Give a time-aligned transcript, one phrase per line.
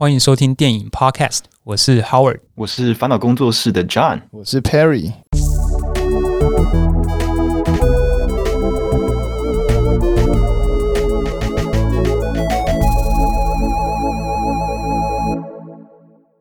[0.00, 5.12] 欢迎收听电影 Podcast，我是 Howard，我是烦恼工作室的 John，我是 Perry。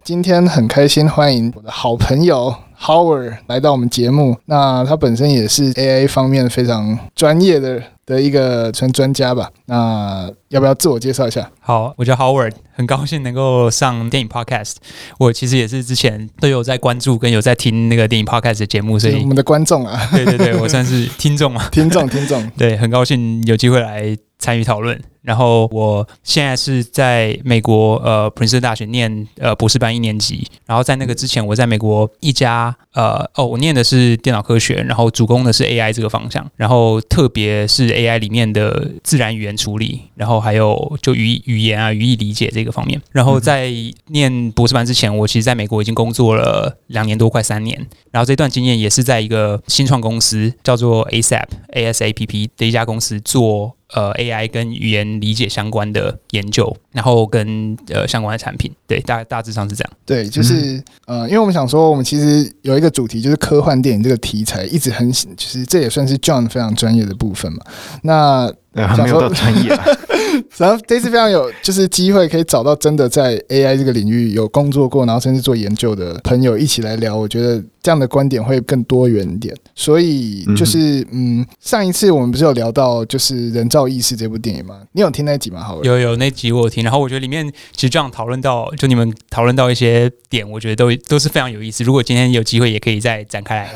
[0.06, 4.38] 今天很开心，欢迎我的好朋友 Howard 来到我们节目。
[4.46, 9.52] 那他本身也是 AI 方面非常专业的的一个专专家吧？
[9.68, 11.48] 那要不要自我介绍一下？
[11.60, 12.54] 好，我叫 Howard。
[12.74, 14.76] 很高兴能够上电影 Podcast，
[15.20, 25.00] 我其实也是之前都有在关注跟有在听那个电影 Podcast 的节目，所以我们的观众啊，对对对，我算是听众啊，听 众听众， 对，很高兴有机会来参与讨论。
[25.22, 42.70] 然后我现在是在美国呃普林斯顿大学念呃博士班一年级，然后在那个之前我在美国一家呃哦我念的是电脑科学，然后主攻的是 AI 这个方向，然后特别是 AI 里面的自然语言处理，然后还有就语语言啊语义理解这个。
[42.70, 43.74] 方面，然后在
[44.10, 47.76] 念博士班之前，我其实在美国已经工作了两年多，快三年。
[48.12, 58.72] 然后这段经验也是在一个新创公司，叫做 ASAP ASAPP 的一家公司做呃 AI 跟语言理解相关的研究，然后跟呃相关的产品。
[58.88, 59.92] 对，大大致上是这样。
[60.06, 67.60] 对，就是、嗯、呃，因为我们想说，我们其实有一个主题，就是科幻电影这个题材一直很，其实这也算是 John 非常专业的部分嘛。
[68.04, 69.86] 那 对，还没有到专业、啊。
[70.58, 79.56] 然后这次非常有就是机会可以找到真的在 AI 这个领域有工作过，然后甚至做研究的朋友一起来聊，我觉得这样的观点会更多元一点。
[79.76, 84.82] 所以就是嗯，上一次我们不是有聊到就是《人造意识》这部电影吗？
[84.92, 85.64] 你有听那集吗？
[85.64, 91.84] 好，有有那集我有听，然后我觉得里面其实这样讨论到，就你们讨论到一些点，我觉得都都是非常有意思。
[91.84, 93.74] 如果今天有机会，也可以再展开来。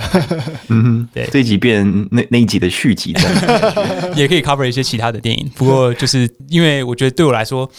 [0.68, 3.16] 嗯哼，对，这集变那那一集的续集，
[4.16, 5.50] 也可以 cover 一些其他的电影。
[5.56, 6.84] 不过就是因为。
[6.84, 7.70] 我觉得对我来说，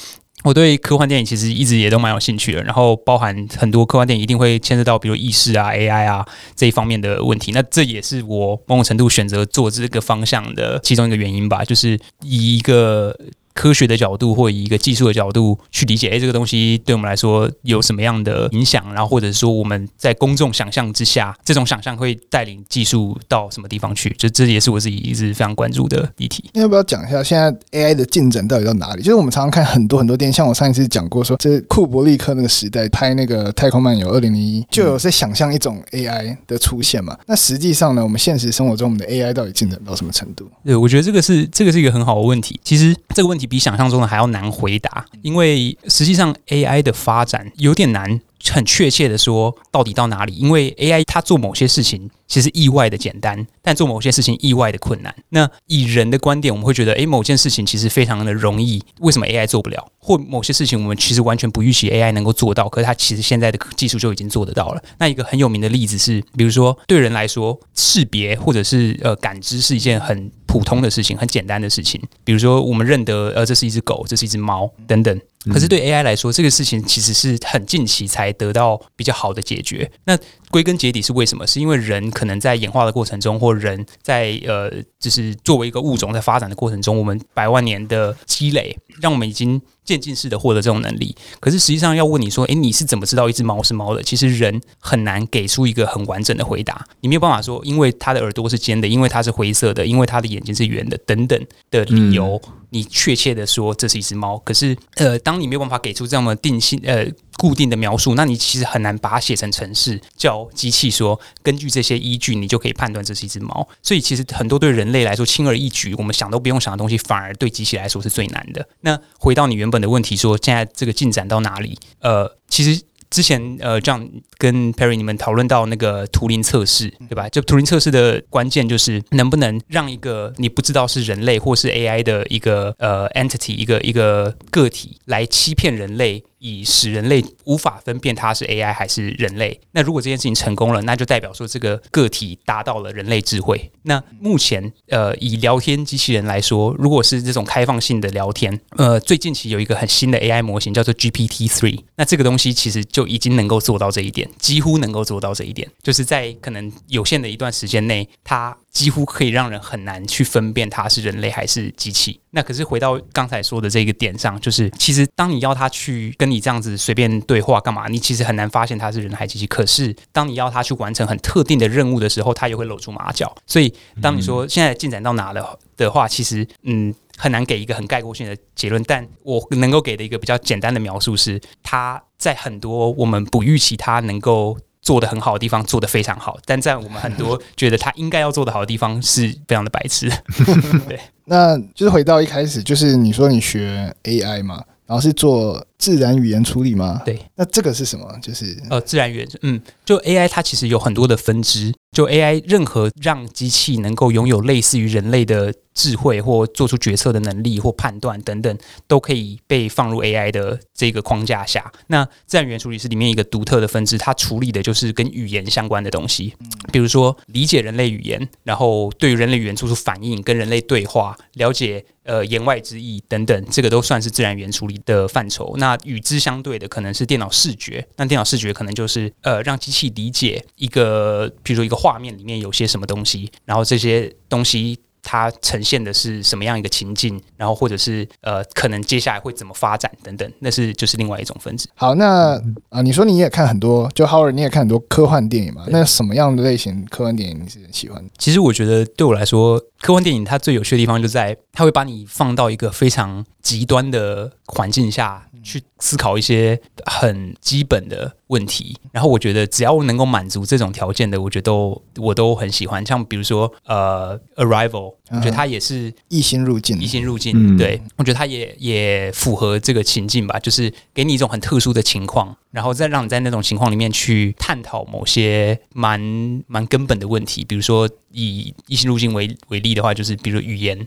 [0.44, 2.62] 我对科幻电影其实一直也都蛮有兴趣的。
[2.62, 7.50] 然后包含很多科幻电影一定会牵涉到，比如意识啊、AI 啊这一方面的问题。
[7.50, 13.18] 那这也是我某种程度选择做这个方向的其中一个原因吧，就是以一个。
[13.54, 18.84] 科学的角度或以一个技术的角度去理解，哎，这个东西对我们来说有什么样的影响？
[18.92, 24.10] 然后或者说我们在公众想象之下，这种想象会带领技术到什么地方去？
[24.18, 26.50] 就这也是我自己一直非常关注的议题。
[26.54, 29.02] 要不要讲一下现在 AI 的进展到底到哪里？
[29.02, 37.16] 就是我们常常看很多很多电影，像我上一次讲过说，这库伯利克那个时代拍那个《太空漫游》二零零一，就有在想象一种 AI 的出现嘛。
[37.26, 40.50] 那实际上呢，我们现实生活中我们的 AI 到底进展到什么程度？
[40.64, 42.58] 对，我觉得这个是这个是一个很好的问题。
[42.64, 43.43] 其实这个问题。
[43.46, 48.20] 比想象中的还要难回答，因为实际上 AI 的发展有点难。
[48.52, 50.34] 很确切的说，到底到哪里？
[50.34, 55.14] 因为 AI 它做某些事情其实意外的简单，但做某些事情意外的困难。
[55.30, 59.86] 那以人的观点，我们会觉得，诶，某件事情其实非常的容易，为什么 AI 做不了？
[59.98, 64.82] 或某些事情我们其实完全不预期 AI 能够做到，可是它其实现在的技术就已经做得到了。
[64.98, 72.00] 那一个很有名的例子是，比如说对人来说，识别或者是呃感知是一件很普通的事情，很简单的事情。
[72.22, 75.20] 比如说我们认得，呃，这是一只狗，这是一只猫，等等。
[75.52, 79.90] 可是对 AI 来说，这个事情其实是很近期才得到比较好的解决。
[80.04, 80.18] 那
[80.54, 81.44] 归根结底是为什么？
[81.48, 84.70] 是因为人可能在演化的过程中，或人在呃，
[85.00, 91.14] 就是作为一个物种在发展的过程中，我们百万年的积累，让我们已经渐进式的获得这种能力。
[91.40, 94.02] 可是实际上要问你说，诶，你是怎么知道一只猫是猫的？
[94.02, 96.86] 其实人很难给出一个很完整的回答。
[97.00, 102.40] 你没有办法说，因为它的耳朵是尖的，因为它是灰色的，因为它的眼睛是圆的，等等的理由。
[102.44, 107.06] 嗯你确切的说这是一只猫，可是呃，当你没有办法给出这么定性呃
[107.36, 113.68] 固定的描述，那你其实很难把它写成程式，叫机器说根据这些依据，你就可以判断这是一只猫。
[113.80, 118.66] 所以其实很多对人类来说轻而易举，我们想都不用想的东西，反而对机器来说是最难的。
[118.80, 121.78] 那回到你原本的问题，说现在这个进展到哪里？
[122.00, 122.80] 呃，其实。
[123.10, 127.28] 之前呃，这样跟 Perry 你们讨论到那个图灵测试，对吧？
[127.28, 136.24] 就图灵测试的关键就是能不能让一个你不知道是人类或是 AI 的一个呃 entity 一个一个个体来欺骗人类。
[136.44, 139.58] 以使人类无法分辨它是 AI 还是人类。
[139.72, 143.70] 那如果这件事情成功了，那就代表说这个个体达到了人类智慧。
[143.84, 151.82] 那目前，呃，以聊天机器人来说，如果是这种开放性的聊天，呃，最近期有一个很新的 AI 模型叫做 GPT-3。
[151.96, 162.20] 那这个东西其实就已经能够做到这一点，几乎能够做到这一点，就是在可能有限的一段时间内，它几乎可以让人很难去分辨它是人类还是机器。
[162.30, 169.46] 那可是回到刚才说的这个点上，就是其实当你要它去跟你这样子随便对话干嘛，你其实很难发现它是人还是机器。
[169.46, 173.32] 可是当你要它去完成很特定的任务的时候，它又会露出马脚。
[173.46, 173.72] 所以
[174.02, 178.82] 当你说现在进展到哪了的话，其实嗯很难给一个很概括性的结论。
[178.88, 184.58] 但我能够给的一个比较简单的描述是，它在很多我们不预期它能够。
[184.84, 190.08] 做的很好的地方做的非常好，但在我们很多觉得他应该要做的好的地方是非常的白痴。
[190.86, 197.00] 对，那就是回到一开始，就是你说你学 AI 嘛，然后是做自然语言处理吗？
[197.04, 198.06] 对，那这个是什么？
[198.20, 201.72] 就是呃，自然语言，嗯，就 AI 它其实有很多的分支。
[201.92, 211.70] 就 AI，任何让机器能够拥有类似于人类的智慧或做出决策的能力或判断等等，都可以被放入 AI 的这个框架下。
[211.88, 216.34] 那自然语言处理是里面一个独特的分支，它处理的就是跟语言相关的东西，
[216.72, 225.54] 比如说理解人类语言，然后对于人类语言做出反应，跟人类对话，了解呃言外之意等等，这个都算是自然语言处理的范畴。
[225.58, 231.74] 那与之相对的可能是电脑视觉，那电脑视觉可能就是呃让机器理解一个，比如说一个。
[231.84, 241.68] 画面里面有些什么东西，然后这些东西它呈现的是什么样一个情境，然后或者是呃，可能接下来会怎么发展等等，那是就是另外一种分支。
[241.74, 242.40] 好，那
[242.70, 245.64] 啊，你说你也看很多，就 Howard 你也看很多科幻电影嘛？
[245.68, 248.02] 那什么样的类型科幻电影你是喜欢？
[248.18, 255.26] 其实我觉得对我来说，科幻电影它最有趣的地方就在它会把你放到一个非常极端的环境下。
[255.44, 262.84] 去思考一些很基本的问题，然后我觉得只要能够满足这种条件的，我觉得都我都很喜欢。
[262.86, 276.00] 像比如说呃，Arrival，我觉得它也是异星入境，异星入境，对，我觉得它也也符合这个情境吧，就是给你一种很特殊的情况，然后再让你在那种情况里面去探讨某些蛮
[276.46, 277.86] 蛮根本的问题，比如说。
[278.16, 280.86] 以异星入境为为例的话，就是比如语言，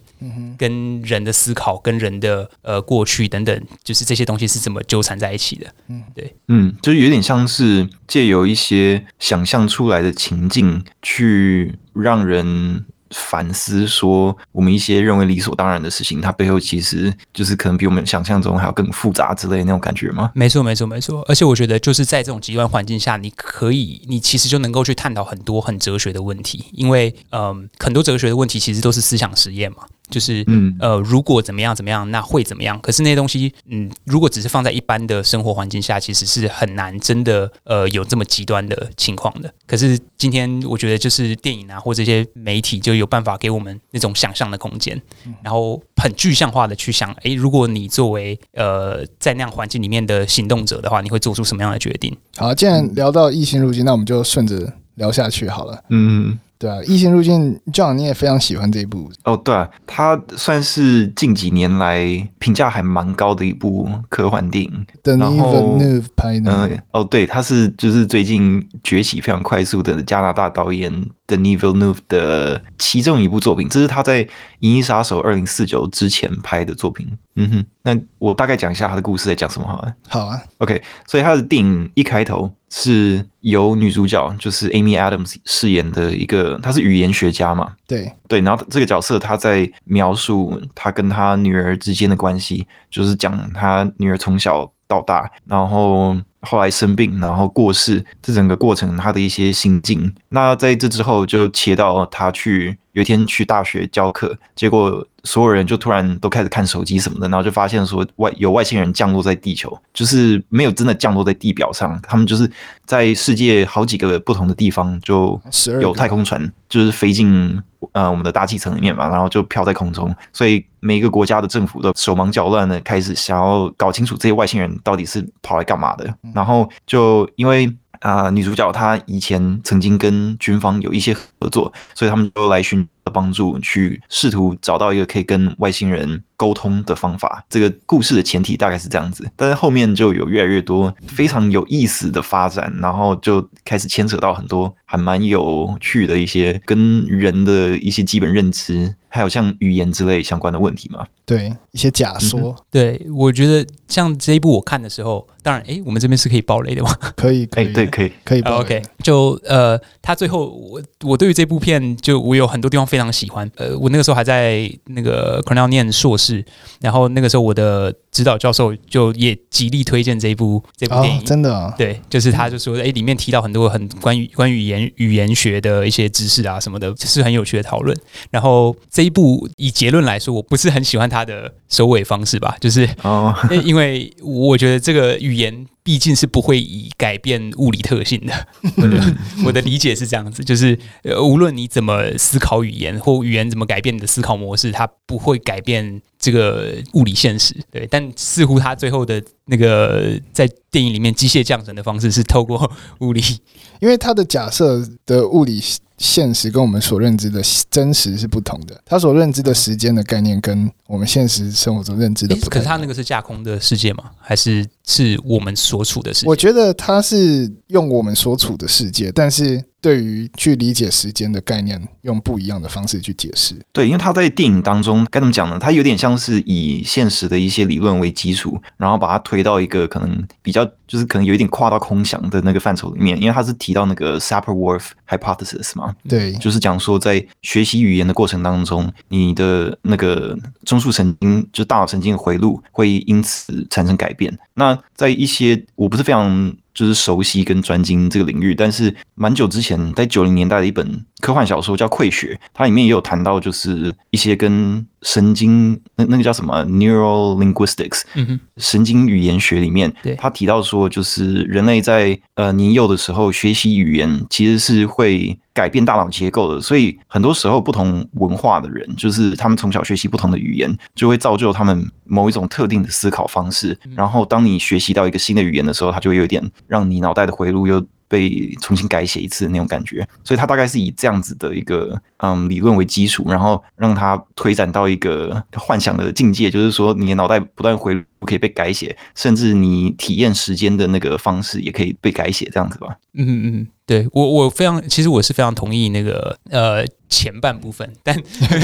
[0.58, 3.47] 跟人的思考，跟人的呃过去等等，
[3.84, 5.68] 就是这些东西是怎么纠缠在一起的？
[5.90, 12.86] 嗯，对，嗯，就是有点像是借由一些想象出来的情境，去让人。
[13.12, 20.30] 反思说，我们一些认为理所当然的事情，它背后其实就是可能比我们想象中还要更复杂之类的那种感觉吗？
[20.36, 21.24] 没错，没错，没错。
[21.26, 29.78] 而且我觉得，就是在这种极端环境下，你可以，你其实就能够去探讨很多很哲学的问题，因为，嗯、呃，很多哲学的问题其实都是思想实验嘛。
[30.10, 32.80] 就是，嗯，呃，如果怎么样怎么样，那会怎么样？
[32.82, 39.54] 可是那些东西，嗯，如果只是放在一般的生活环境下，其实是很难真的，呃，有这么极端的情况的。
[39.66, 45.00] 可是今天，我觉得就是电影啊，或这些媒体就有办法给我们那种想象的空间，
[45.44, 52.16] 然后很具象化的去想，诶，如果你作为呃在那样环境里面的行动者的话，你会做出什么样的决定？
[52.38, 55.84] 好，既然聊到异星入境，那我们就顺着聊下去好了。
[55.90, 56.40] 嗯。
[56.60, 59.38] 对啊，异形入境，John 你也非常喜欢这一部哦。
[59.38, 62.06] 对啊，它算是近几年来
[62.40, 64.86] 评价还蛮高的一部科幻电影。
[65.04, 65.78] 然后
[66.16, 66.52] 拍的。
[66.52, 70.92] 嗯，哦，对，他是就是最近崛起非常快速的加拿大导演
[71.28, 74.24] Denis Villeneuve 的其中一部作品，这是他在
[74.60, 77.06] 《银翼杀手二零四九》之前拍的作品。
[77.36, 79.94] 嗯哼，那我大概讲一下他的故事在讲什么好了。
[80.08, 87.74] 好啊，OK，所以他的电影一开头是由女主角就是 Amy Adams 饰演的一个，她是语言学家嘛。
[87.86, 100.14] 对对，然后这个角色她在描述她跟她女儿之间的关系，就是讲她女儿从小到大，然后后来生病，然后过世，这整个过程他的一些心境。
[100.30, 102.78] 那在这之后就切到他去。
[102.94, 112.50] 有一天去大学教课，结果所有人就突然都开始看手机什么的，然后就发现说外有外星人降落在地球，就是没有真的降落在地表上，他们就是
[112.88, 115.40] 在世界好几个不同的地方就
[115.80, 117.62] 有太空船，就是飞进
[117.92, 127.76] 呃我们的大气层里面嘛，然后就飘在空中，所以每一个国家的政府都手忙脚乱的开始想要搞清楚这些外星人到底是跑来干嘛的，然后就因为。
[128.02, 137.44] 啊、女主角她以前曾经跟军方有一些合作，所以他们就来寻帮助，去试图找到一个可以跟外星人沟通的方法。
[137.50, 148.96] 这个故事的前提大概是这样子，但是后面就有越来越多非常有意思的发展，然后就开始牵扯到很多还蛮有趣的一些跟人的一些基本认知。
[149.10, 151.08] 还有像语言之类相关的问题嘛？
[151.26, 152.40] 对，一些假说。
[152.40, 156.94] 嗯、对，我觉得像这一部我看的时候，当然，哎，我们这边是可以爆雷的吗？
[157.16, 158.58] 可以，可以，对，可以，可以爆雷。
[158.58, 163.48] OK，就呃，他最后，我我对于这部片，就我有很多地方非非常喜欢。
[163.58, 166.44] 呃，我那个时候还在那个 Cornell 念硕士，
[166.82, 167.94] 然后那个时候我的。
[168.18, 177.96] 指导教授就也极力推荐这一部这部电影，哦、真的、哦，对，就是他就说，哎，里面提到很多很关于关于语言语言学的一些知识啊什么的，是很有趣的讨论。
[178.32, 185.68] 然后这一部以结论来说，我不是很喜欢他的收尾方式吧，就是哦， 因为我觉得这个语言。
[185.88, 188.48] 毕竟是不会以改变物理特性的，
[189.46, 197.56] 我的理解是这样子，就是呃，无论你怎么思考语言或语言怎么改变你的思考模式，它不会改变这个物理现实。
[197.72, 203.22] 对，但似乎他最后的那个在电影里面机械降神的方式是透过物理，
[203.80, 205.62] 因为他的假设的物理。
[206.00, 212.50] 现实跟我们所认知的真实是不同的，他所认知的时间的概念跟我们现实生活中认知的不同。
[212.52, 214.04] 可是他那个是架空的世界吗？
[214.20, 216.28] 还是是我们所处的世界？
[216.28, 219.64] 我觉得他是用我们所处的世界，但是。
[219.88, 223.56] 对于去理解时间的概念，用不一样的方式去解释。
[223.72, 225.58] 对，因为他在电影当中该怎么讲呢？
[225.58, 233.18] 他有点像是以现实的一些理论为基础，然后把它推到一个可能比较，就是可能有一点跨到空想的那个范畴里面。
[233.18, 244.38] 因为他是提到那个 s a p p e r w o r f hypothesis 嘛，对，就是讲说在学习语言的过程当中，你的那个中枢神经，就是大脑神经的回路，会因此产生改变。
[244.54, 246.56] 那在一些我不是非常。
[246.78, 265.40] 就是熟悉跟专精这个领域，但是蛮久之前，在九零年代的一本科幻小说叫《溃血》，它里面也有谈到，就是一些跟神经那那个叫什么 Neural Linguistics，嗯哼，神经语言学里面，对，他提到说，就是人类在呃年幼的时候学习语言，其实是会。
[265.58, 273.76] 改变大脑结构的，所以很多时候不同文化的人，就是他们从小学习不同的语言，就会造就他们某一种特定的思考方式。
[273.96, 280.08] 然后，当你学习到一个新的语言的时候，它就会有点让你脑袋的回路又被重新改写一次的那种感觉。
[280.24, 292.98] 所以，他大概是以这样子的一个嗯理论为基础，然后让它推展到一个幻想的境界，就是说你的脑袋不断回路可以被改写，甚至你体验时间的那个方式也可以被改写，这样子吧。
[293.14, 293.68] 嗯嗯。
[293.86, 298.16] 对我，我非常，其实我是非常同意那个呃前半部分，但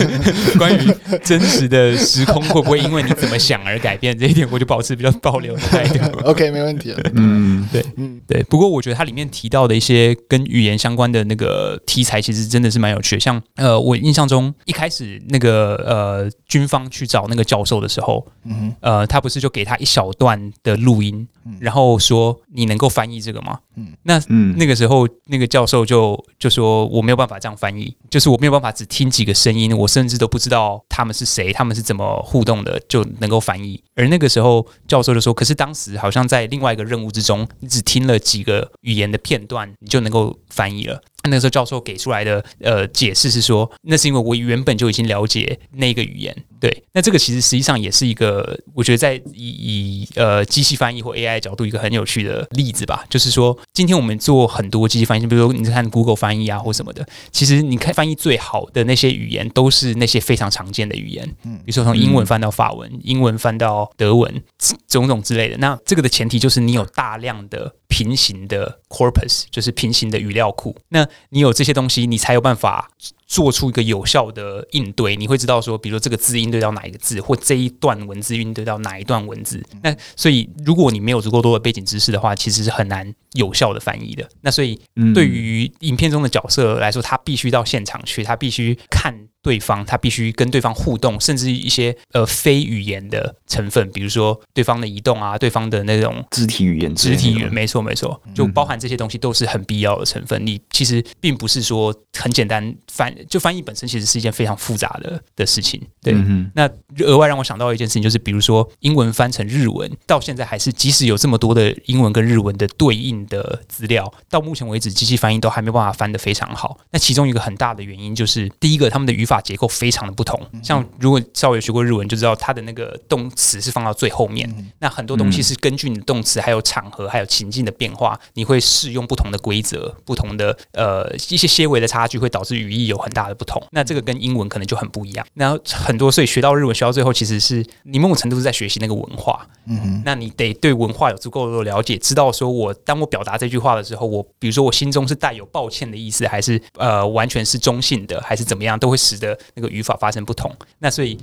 [0.58, 6.20] 关于真实的时空会不会因为你怎么想而改变这一点，我就保持比较保留的态度。
[6.28, 6.94] OK，没问题。
[7.16, 8.44] 嗯，对，嗯，对。
[8.44, 13.20] 不过我觉得它里面提到的一些跟语言相关的那个题材，其实真的是蛮有趣的。
[13.20, 21.28] 像呃，我印象中一开始那个呃军方去找那个教授的时候，嗯，呃，他不是就给他一小段的录音，
[21.60, 23.60] 然后说你能够翻译这个吗？
[23.76, 25.08] 嗯，那嗯那个时候。
[25.26, 33.80] 那个教授就就说，我没有办法这样翻译，就是我没有办法只听几个声音，我甚至都不知道他们是谁，他们是怎么互动的就能够翻译。
[33.96, 41.00] 而那个时候教授就说，可是当时好像在另外一个任务之中，你只听了几个语言的片段，你就能够翻译了。
[41.26, 46.36] 那个时候教授给出来的呃解释是说，那是因为我原本就已经了解那个语言。
[46.60, 53.06] 对，那这个其实实际上也是一个，我觉得在以以呃机器翻译或 AI 角度一个很有趣的例子吧。
[53.10, 64.42] 就是说，今天我们做很多机器翻译，比如说你看 Google 翻译啊或什么的，其实你看翻译最好的那些语言都是那些非常常见的语言，嗯，比如说从英文翻到法文，英文翻到德文，
[64.88, 65.58] 种种之类的。
[65.58, 70.76] 那这个的前提就是你有大量的平行的 corpus，就是平行的语料库。
[70.90, 72.90] 那你有这些东西，你才有办法。
[73.26, 79.64] 做出一个有效的应对，你会知道说，比如说这个字应对到哪一个字，或这一段文字应对到哪一段文字。
[79.82, 84.30] 那所以，如果你没有足够多的背景知识的话，其实是很难有效的翻译的。
[84.42, 84.80] 那所以，
[85.16, 89.28] 对于影片中的角色来说，他必须到现场去，他必须看。
[89.44, 100.44] 对方他必须跟对方互动，甚至一些呃非语言的成分，比如说对方的移动啊，对方的那种肢体语言，肢体语言，没错没错，就包含这些东西都是很必要的成分。
[100.46, 105.82] 你其实并不是说很简单翻，就翻译本身其实是一件非常复杂的的事情。
[106.02, 106.16] 对，
[106.56, 106.70] 那
[107.06, 116.80] 额外让我想到一件事情，就是比如说英文翻成日文，到现在还是即使有这么多的英文跟日文的对应的资料，到目前为止机器翻译都还没办法翻得非常好。
[116.92, 119.33] 那其中一个很大的原因就是，第一个他们的语法。
[119.42, 124.50] 结构非常的不同，像如果稍微学过日文，就知道它的那个动词是放到最后面。
[124.80, 133.62] 那很多东西是根据你的动词、还有场合、还有情境的变化，你会适用不同的规则，不同的呃一些些微的差距，会导致语义有很大的不同。
[133.72, 135.26] 那这个跟英文可能就很不一样。
[135.34, 139.48] 那很多所以学到日文学到最后，其实是你某种程度是在学习那个文化。
[139.66, 151.18] 嗯哼，那你得对文化有足够的了解，知道说我当我表达这句话的时候，我比如说我心中是带有抱歉的意思，还是呃完全是中性的，还是怎么样，都会使得那个语法发生不同，那所以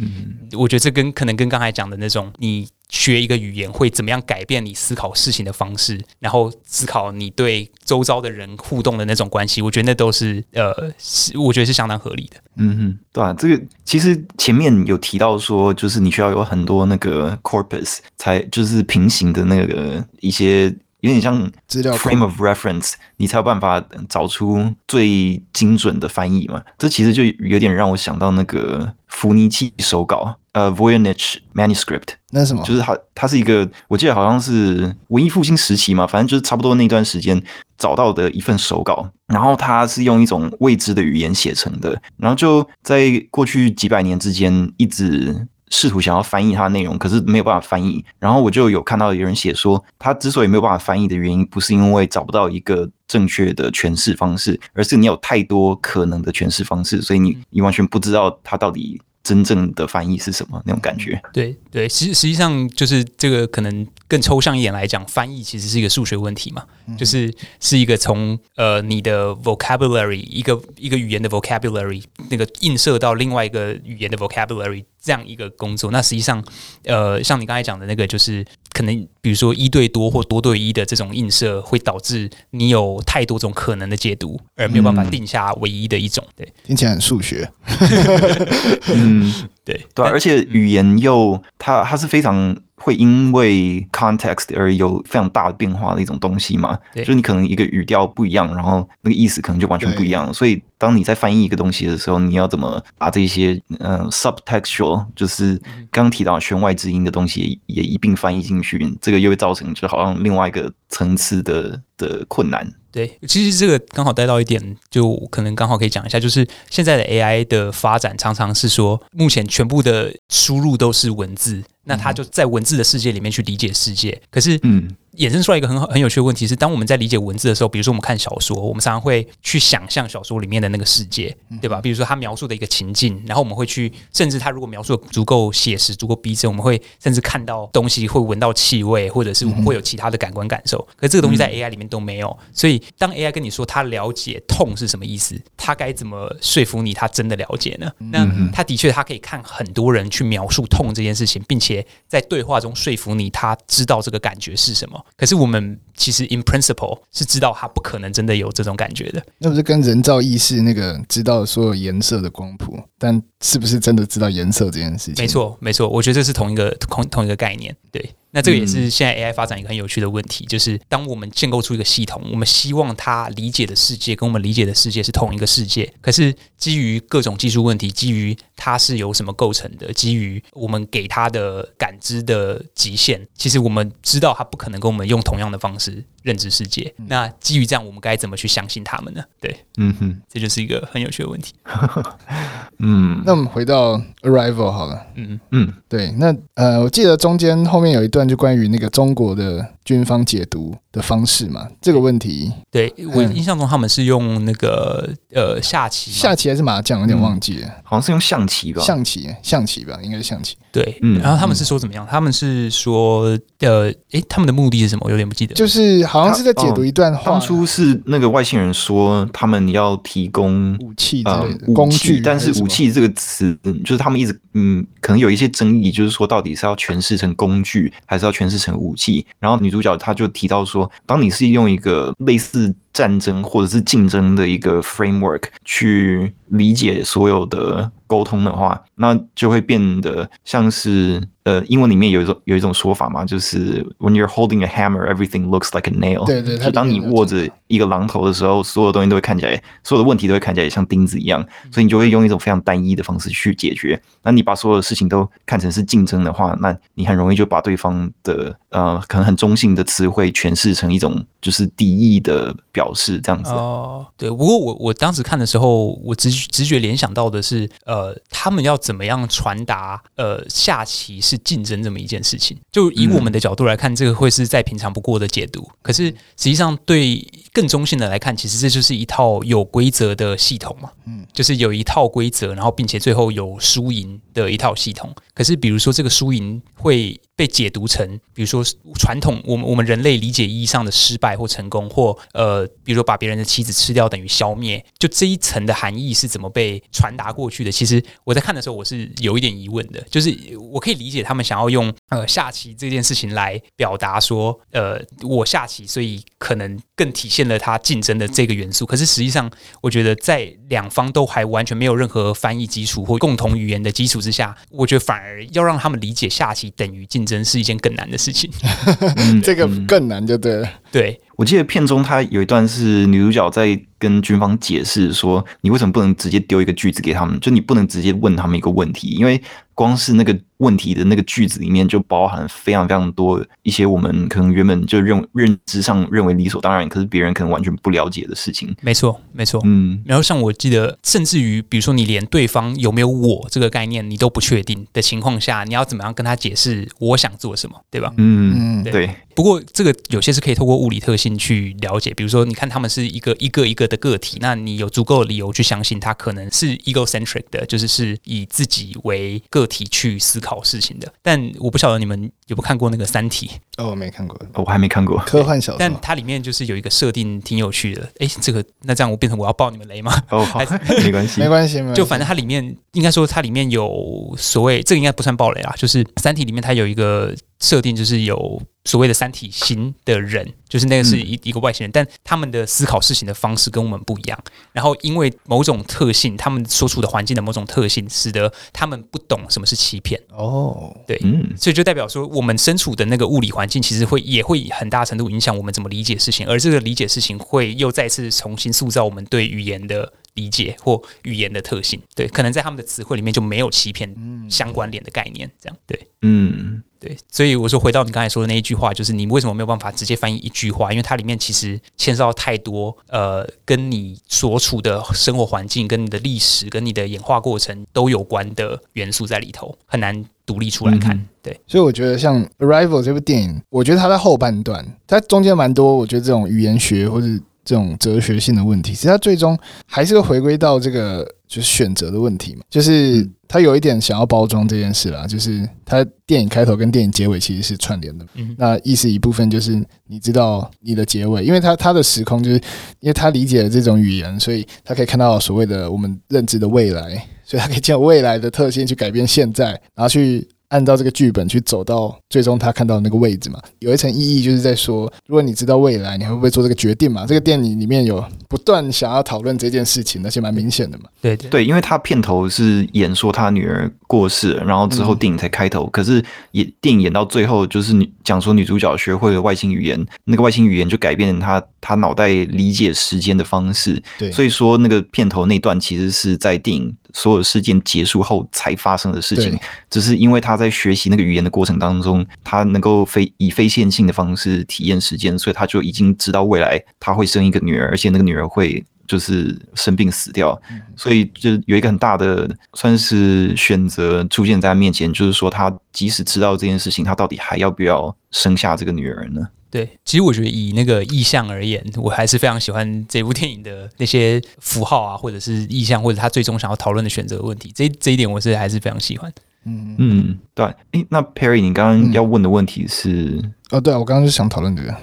[0.52, 12.40] 我觉得这跟可能跟刚才讲的那种你学一个语言会怎么样改变你思考事情的方式，然后思考你对周遭的人互动的那种关系，我觉得那都是呃，是我觉得是相当合理的。
[12.56, 20.74] 嗯哼，对啊，这个其实前面有提到说，就是你需要有很多那个 corpus 才就是平行的那个一些。
[21.00, 26.62] 有点像资料 frame of reference，你才有办法找出最精准的翻译嘛。
[26.78, 32.14] 这其实就有点让我想到那个伏尼契手稿，呃，Voynich manuscript。
[32.30, 32.62] 那是什么？
[32.64, 37.42] 就是它，它是一个，我记得好像是文艺复兴时期嘛，反正就是差不多那段时间
[37.76, 39.10] 找到的一份手稿。
[39.26, 45.46] 然后它是用一种未知的语言写成的，然后就在过去几百年之间一直。
[45.70, 48.04] 试图想要翻译它的内容，可是没有办法翻译。
[48.18, 61.20] 然后我就有看到有人写说，他之所以没有办法翻译的原因，不是因为找不到一个正确的诠释方式，而是你有太多可能的诠释方式，所以你你完全不知道它到底真正的翻译是什么那种感觉。
[61.32, 66.64] 对对，实实际上就是这个可能更抽象一点来讲，翻译其实是一个数学问题嘛，
[66.98, 74.84] 就是是一个从呃你的 vocabulary 一个一个语言的 vocabulary 那个映射到另外一个语言的 vocabulary。
[75.02, 76.44] 这样一个工作，那实际上，
[76.84, 86.24] 呃，像你刚才讲的那个，就是可能比如说一对多或多对一的这种映射，会导致你有太多种可能的解读，而没有办法定下唯一的一种。
[86.36, 87.50] 对，听起来很数学。
[88.94, 89.32] 嗯，
[89.64, 92.56] 对对，而且语言又它它是非常。
[92.82, 96.78] 会因为 context 而有非常大的变化的一种东西嘛？
[96.94, 100.32] 对就是你可能一个语调不一样，然后那个意思可能就完全不一样。
[100.32, 105.56] 所以当你在翻译一个东西的时候，你要怎么把这些呃 subtextual，就是
[105.90, 112.66] 刚刚提到弦外之音的东西也一并翻译进去，这个又会造成就好像另外一个层次的的困难。
[112.92, 124.22] 对，其实这个刚好带到一点，就可能刚好可以讲一下，就是现在的 AI 的发展常常是说，目前全部的输入都是文字，那他就在文字的世界里面去理解世界。
[124.30, 124.96] 可是，嗯。
[125.16, 131.80] 衍生出来一个很好很有趣的问题是，当我们在理解文字的时候，比如说我们看小说，我们常常会去想象小说里面的那个世界，对吧？
[131.80, 140.78] 比如说他描述的一个情境，然后我们会去，甚至他如果描述的足够写实、足够逼真，我们会甚至看到东西，会闻到气味，或者是我们会有其他的感官感受。
[140.96, 147.90] 可是这个东西在 AI 里面都没有，所以当 AI 跟你说他了解痛是什么意思，他该怎么说服你他真的了解呢？
[147.98, 155.04] 那他的确他可以看很多人去描述痛这件事情，并且在对话中说服你他知道这个感觉是什么。
[155.16, 159.22] 可是我们其实 in principle 是知道它不可能真的有这种感觉的。
[159.36, 165.16] 那不是跟人造意识那个知道所有颜色的光谱，但是不是真的知道颜色这件事情？
[165.18, 168.10] 没错，没错，我觉得这是同一个同同一个概念，对。
[168.32, 185.89] 那这个也是现在 AI 发展一个很有趣的问题，就是当我们建构出一个系统，我们希望它理解的世界跟我们理解的世界是同一个世界，可是基于各种技术问题，基于它是由什么构成的，基于我们给它的感知的极限，其实我们知道它不可能跟我们用同样的方式
[186.22, 186.94] 认知世界。
[187.06, 189.22] 那基于这样，我们该怎么去相信他们呢？
[189.40, 191.54] 对，嗯哼，这就是一个很有趣的问题。
[192.78, 195.04] 嗯，那我们回到 Arrival 好了。
[195.16, 198.30] 嗯嗯，对，那呃，我记得中间后面有一段。
[198.30, 210.56] 就关于那个中国的军方解读的方式嘛，这个问题，对，我印象中他们是用那个呃下棋，下棋还是麻将，有点忘记了，好像是用象棋吧，象棋，象棋吧，应该是象棋。
[210.72, 212.06] 对，嗯，然后他们是说怎么样？
[212.08, 215.02] 他们是说呃，诶，他们的目的是什么？
[215.04, 217.32] 我有点不记得，就是好像是在解读一段话。
[217.32, 229.26] 当初是那个外星人说他们要提供武器之类的工具，但是武器这个词，就是他们一直嗯，可能有一些争议，就是说到底是要诠释成工具，还是要诠释成武器？
[229.40, 237.90] 然后女主角她就提到说，当你是用一个类似战争或者是竞争的一个 framework 去理解所有的。
[238.10, 246.26] 沟通的话，那就会变得像是呃，英文里面有一种有一种说法嘛，就是 when you're holding a hammer, everything looks like a nail。
[246.26, 254.02] 对对，就当你握着一个榔头的时候，所有东西都会看起来，所有的问题都会看起来像钉子一样，所以你就会用一种非常单一的方式去解决。
[254.24, 263.50] 那你把所有的事情都看成是竞争的话，那你很容易就把对方的呃可能很中性的词汇诠释成一种就是敌意的表表示，这样子。
[263.50, 264.30] 哦，对。
[264.30, 267.68] 不过我我当时看的时候，我直直觉联想到的是。
[267.84, 270.00] 呃，他们要怎么样传达？
[270.14, 272.56] 呃，下棋是竞争这么一件事情。
[272.70, 275.68] 就以我们的角度来看，这个会是再平常不过的解读。
[275.82, 277.16] 可是实际上，对
[277.52, 280.90] 更中性的来看，其实这就是一套有规则的系统嘛。
[281.06, 285.14] 嗯，就是有一套规则，然后并且最后有输赢的一套系统。
[285.34, 288.62] 可是，比如说这个输赢会被解读成，比如说
[288.94, 297.72] 传统我们我们人类理解意义上的失败或成功，或呃比如说把别人的妻子吃掉等于消灭，就这一层的含义是怎么被传达过去的？
[297.72, 300.36] 其实我在看的时候，我是有一点疑问的，就是
[300.70, 308.84] 我可以理解他们想要用呃下棋这件事情来表达说，呃，我下棋，所以可能更体现了它竞争的这个元素。
[308.84, 318.50] 可是实际上，我觉得在两方都还完全没有任何翻译基础或共同语言的基础之下，我觉得反而要让他们理解下棋等于竞争是一件更难的事情。
[319.16, 320.68] 嗯、这个更难，就对了。
[320.92, 327.38] 对，我记得片中他有一段是女主角在跟军方解释说，你为什么不能直接丢一个句子给他们？
[327.38, 329.40] 就你不能直接问他们一个问题，因为
[329.74, 338.74] 光是那个问题的那个句子里面就包含非常非常多一些我们可能原本就认认知上认为理所当然，可是别人可能完全不了解的事情。
[338.82, 339.60] 没错，没错。
[339.64, 348.12] 嗯，然后像我记得，甚至于比如说你连对方有没有我这个概念你都不确定的情况下，你要怎么样跟他解释我想做什么，对吧？
[348.16, 348.92] 嗯，对。
[348.92, 361.12] 对不过这个有些是可以透过物理特性去了解，比如说你看他们是一个一个一个的个体，那你有足够的理由去相信他可能是 egocentric 的，就是是以自己为个体去思考事情的。
[361.20, 363.48] 但我不晓得你们有没有看过那个《三体》？
[363.76, 365.78] 哦，我没看过，我还没看过科幻小说。
[365.78, 368.08] 但它里面就是有一个设定挺有趣的。
[368.20, 370.22] 哎，这个那这样我变成我要爆你们雷吗？
[370.30, 370.60] 哦，好，
[371.02, 377.34] 没关系，没关系，就反正它里面应该说它里面有所谓，这个应该不算爆雷啦，就是《三体》里面它有一个。
[377.62, 384.36] 设定就是有所谓的三体型的人，就是那个是一一个外星人，但他们的思考事情的方式跟我们不一样。
[384.72, 390.20] 然后因为某种特性，他们所处的环境的某种特性，使得他们不懂什么是欺骗。
[390.30, 402.02] 哦，对，嗯，所以就代表说，我们身处的那个物理环境，其实会也会很大程度影响我们怎么理解事情，而这个理解事情会又再次重新塑造我们对语言的理解或语言的特性。
[402.16, 404.12] 对，可能在他们的词汇里面就没有欺骗
[404.50, 406.82] 相关联的概念，这样对，嗯。
[407.00, 410.92] 对，所以我说回到你刚才说的那一句话，就是你为什么没有办法直接翻译一句话？
[410.92, 421.16] 因为它里面其实牵涉到太多呃，跟你所处的生活环境、跟你的历史、跟你的演化过程都有关的元素在里头，很难独立出来看。
[421.16, 427.26] 嗯、对，所以我觉得像《Arrival》这部电影，我觉得它在后半段，它中间蛮多，我觉得这种语言学或者
[427.64, 433.28] 这种哲学性的问题，其实它最终还是会回归到这个就是选择的问题嘛，就是。
[433.52, 438.24] 他有一点想要包装这件事啦，就是他电影开头跟电影结尾其实是串联的。
[438.36, 442.56] 嗯，那意思一部分就是你知道你的结尾，因为他他的时空就是
[443.00, 450.46] 因为他理解了这种语言，所以他可以看到所谓的我们认知的未来，所以他可以借未来的特性去改变现在，然后去。
[450.70, 457.24] 按照这个剧本去走到最终他看到的那个位置嘛，有一层意义就是在说，如果你知道未来，你会不会做这个决定嘛？
[457.26, 461.04] 这个电影里面有不断想要讨论这件事情，而且蛮明显的嘛。
[461.20, 474.00] 对对对，因为他片头是演说他女儿过世了，然后之后电影才开头，嗯、可是演电影演到最后就是女讲说女主角学会了外星语言，那个外星语言就改变了他他脑袋理解时间的方式。
[474.18, 476.96] 对，所以说那个片头那段其实是在电影。
[477.12, 490.60] 所有事件结束后才发生的事情，只是因为他在学习那个语言的过程当中，他能够非以非线性的方式体验时间，所以他就已经知道未来他会生一个女儿，而且那个女儿会就是生病死掉，
[490.96, 499.48] 所以就有一个很大的算是选择出现在他面前，就是说他即使知道这件事情，他到底还要不要生下这个女儿呢？
[499.70, 509.32] 对，其实我觉得以那个意象而言，我还是非常喜欢这部电影的那些符号啊，或者是意象，或者他最终想要讨论的选择问题，这这一点我是还是非常喜欢。
[509.66, 510.64] 嗯嗯，对。
[510.92, 513.38] 诶，那 Perry，你刚刚要问的问题是？
[513.42, 514.96] 嗯、哦，对啊，我刚刚就想讨论这个。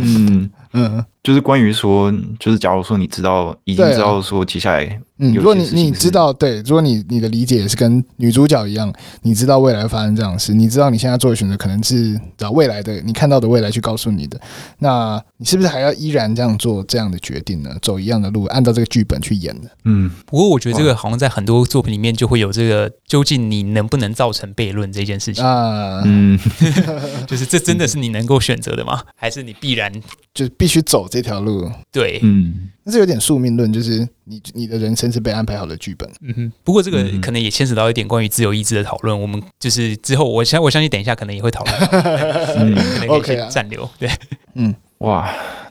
[0.00, 5.00] 嗯 嗯，就是关于说，就是假如说你知道，已经知道说接下来。
[5.18, 14.38] 嗯，如果你你知道，对，如果你你的理解也是跟女主角一样，你知道未来发生这样的事，你知道你现在做的选择可能是找未来的，你看到的未来去告诉你的，
[14.78, 17.70] 那你是不是还要依然这样做这样的决定呢？
[17.82, 19.70] 走一样的路，按照这个剧本去演的？
[19.84, 26.02] 嗯，不过我觉得这个好像在很多作品里面就会有这个，究竟你能不能造成悖论这件事情啊？
[26.04, 26.38] 嗯，
[27.26, 29.02] 就是这真的是你能够选择的吗？
[29.16, 29.90] 还是你必然
[30.34, 31.70] 就必须走这条路？
[31.90, 32.68] 对，嗯。
[32.84, 36.08] 那是有点宿命论，就是你你的人生是被安排好的剧本。
[36.20, 36.52] 嗯哼。
[36.62, 39.18] 不过这个可能也牵扯到一点关于自由意志的讨论。
[39.18, 41.76] 我们就是之后，我相我相信等一下可能也会讨论。
[42.54, 43.88] 嗯，OK 啊，暂留。
[43.98, 44.08] 对，
[44.54, 45.28] 嗯，哇，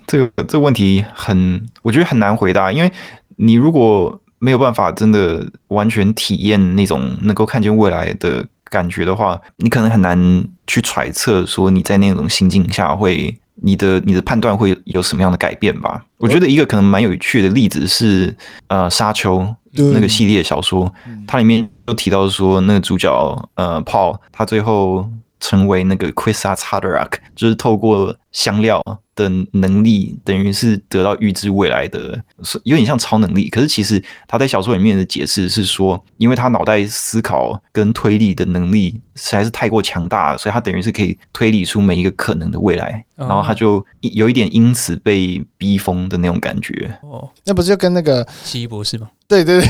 [0.07, 2.91] 这个这个问题很，我觉得很难回答，因为
[3.37, 13.39] 你如果没有办法真的完全体验那种能够看见未来的感觉的话，你可能很难去揣测说你在那种心境下会。
[13.65, 16.05] 你的你的判断会有什么样的改变吧？
[16.17, 18.35] 我觉得一个可能蛮有趣的例子是，
[18.67, 20.93] 呃，沙丘那个系列小说，
[21.25, 23.09] 它里面有提到说，那个主角
[23.55, 28.83] 呃，Paul，他最后成为那个 Quisatz Haderach，就是透过香料
[29.15, 32.21] 的能力，等于是得到预知未来的，
[32.65, 33.49] 有点像超能力。
[33.49, 43.05] 可是其实他在小说里面的解释是说，因为他脑袋思考跟推理的能力实在是太过强大了，所以他等于是可以推理出每一个可能的未来。
[43.15, 46.93] 然后他就有一点因此被逼疯的那种感觉。
[47.01, 49.09] 哦，那不是就跟那个奇异博士吗？
[49.29, 49.61] 对对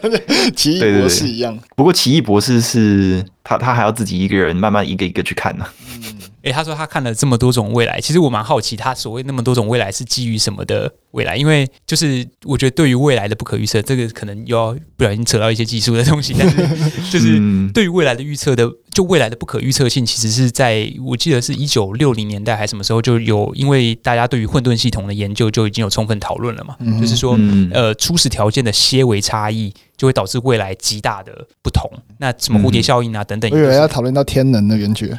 [0.00, 0.24] 对，
[0.56, 1.56] 奇异博士一样。
[1.76, 5.74] 不过奇异博士是他，他还要自己一个人慢慢一个一个去看呢、啊。
[6.02, 6.17] 嗯，
[6.48, 11.36] 诶，他说他看了这么多种未来，其实我蛮好奇，他所谓那么多种未来是基于什么的未来？
[11.36, 16.56] 因为就是我觉得对于未来的不可预测，这个可能又要不小心扯到一些技术的东西，但是
[17.12, 17.38] 就是
[17.74, 27.38] 对于未来的预测的，就未来的不可预测性，其实是在我记得是一九六零年代还是什么时候就有，因为大家对于混沌系统的研究就已经有充分讨论了嘛，就是说
[27.72, 28.72] 呃初始条件的。
[28.78, 31.90] 些微差异就会导致未来极大的不同。
[32.16, 35.08] 那什么蝴蝶效应啊等等，我以为要讨论到天能的圆觉。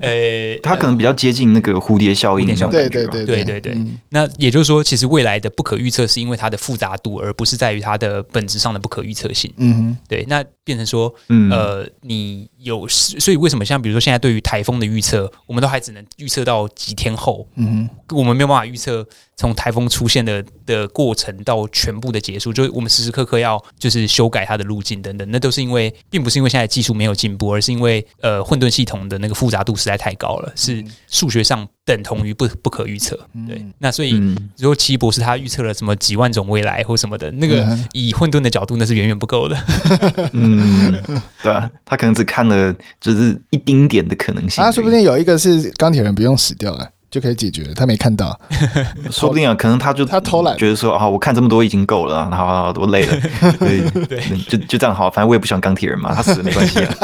[0.00, 2.46] 呃，它可能比较接近那个蝴蝶效应。
[2.46, 3.76] 对对对对对对。
[4.10, 9.52] 那也就是说，其实未来的不可预测是因为它的复杂度，而不是在于它的本质上的不可预测性。
[9.56, 10.24] 嗯哼，对。
[10.28, 11.12] 那变成说，
[11.50, 17.46] 呃，你有所以为什么像比如说现在对于台风的预测，我们都还只能预测到几天后。
[17.54, 33.14] 嗯哼，我们没有办法预测从台风出现的的过程到全部的结束，就是我们时时刻刻要就是修改它的路径等等，那都是因为并不是因为现在技术没有进步，而是因为呃混沌系统的那个复杂度实在太高了，是数学上等同于不不可预测。
[33.46, 34.12] 对，那所以
[34.56, 39.56] 如果奇异博士他预测了什么几万种未来或什么的，那个以混沌的角度那是远远不够的。
[40.32, 40.94] 嗯，
[41.42, 46.90] 对啊，他可能只看了就是一丁点的可能性，他说不定有一个是钢铁人不用死掉了。
[47.16, 48.38] 就可以解决，他没看到，
[49.10, 53.16] 说不定啊，可能他就他偷懒，觉得说啊，我看这么多已经够了，好好，我累了，
[53.58, 56.94] 对对，就就这样好，反正我也不喜欢钢铁人嘛，他死了没关系啊。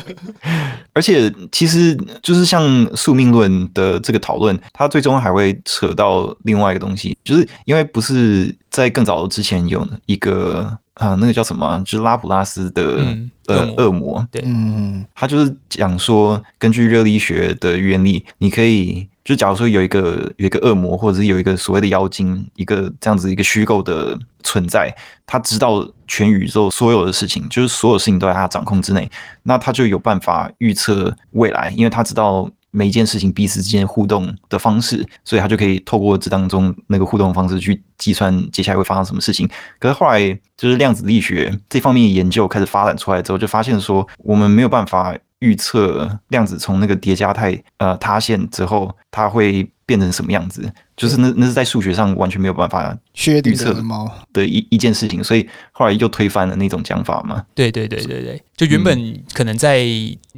[0.92, 2.62] 而且其实就是像
[2.94, 10.78] 宿命论的这个讨论，他最终还会扯到另外一个东西，就是因为不是在更早之前有一个。
[10.96, 11.78] 啊，那个叫什么？
[11.84, 24.90] 就是拉普拉斯的、嗯、呃恶魔，对，嗯，他就是讲说，根据热力学的原理，你可以就假如说有一个有一个恶魔，或者是有一个所谓的妖精，一个这样子一个虚构的存在，
[25.26, 29.10] 他知道全宇宙所有的事情，就是所有事情都在他掌控之内，
[29.42, 32.50] 那他就有办法预测未来，因为他知道。
[32.76, 39.48] 每一件事情彼此之间互动的方式，所以他就可以透过这当中那个互动方式去计算接下来会发生什么事情。
[39.78, 40.20] 可是后来
[40.58, 50.70] 就是量子力学这方面研究开始发展出来之后，就发现说我们没有办法预测量子从那个叠加态呃塌陷之后它会变成什么样子。
[50.96, 52.96] 就是那那是在数学上完全没有办法
[53.44, 57.44] 预测的猫的一一件事情，所以后来又推翻了那种讲法嘛。
[57.54, 59.86] 对对对对对，就原本可能在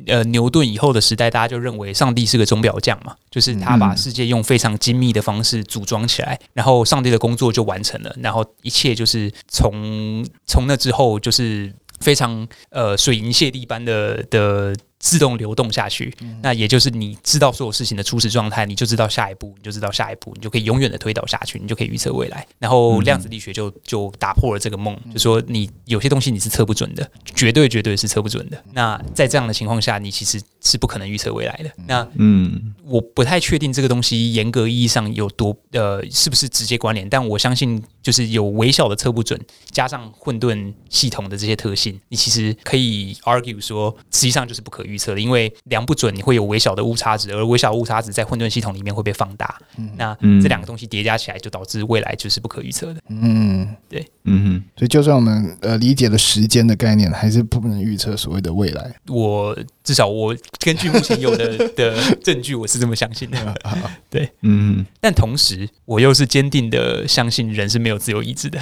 [0.06, 14.74] 呃牛顿以后的时代，大家就认为上帝是个钟表匠嘛，就是他把世界用非常精密的方式组装起来，然后上帝的工作就完成了，然后一切就是从从那之后就是非常呃水银泻地般的的。
[14.98, 22.46] 自动流动下去，那也就是你知道所有事情的初始状态，你就知道下一步，你就知道下一步，你就可以永远的推导下去，你就可以预测未来。
[22.58, 28.62] 然后量子力学就就打破了这个梦，就说你有些东西你是测不准的，绝对绝对是测不准的。
[28.72, 31.70] 那在这样的情况下，你其实是不可能预测未来的。
[31.86, 39.40] 那嗯，我不太确定这个东西严格意义上有多呃是不是直接关联，但我相信就是有微小的测不准，
[39.70, 44.78] 加上混沌系统的这些特性，你其实可以 argue 说，实际上就是不可。
[44.88, 49.60] 预测的，因为量不准，你会有微小的误差值，而微小误差值在混沌系统里面会被放大。
[49.76, 53.00] 嗯、那这两个东西叠加起来，就导致未来就是不可预测的。
[53.08, 54.64] 嗯，对，嗯哼。
[54.78, 58.94] 所以，就算我们呃理解了时间的概念，还是不能预测所谓的未来。
[59.08, 60.34] 我至少我
[60.64, 63.54] 根据目前有的 的证据，我是这么相信的。
[64.10, 64.84] 对，嗯。
[65.00, 68.58] 但同时，我又是坚定的相信人是没有自由意志的。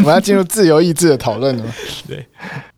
[0.00, 1.64] 我们要进入自由意志的讨论了。
[2.08, 2.26] 对，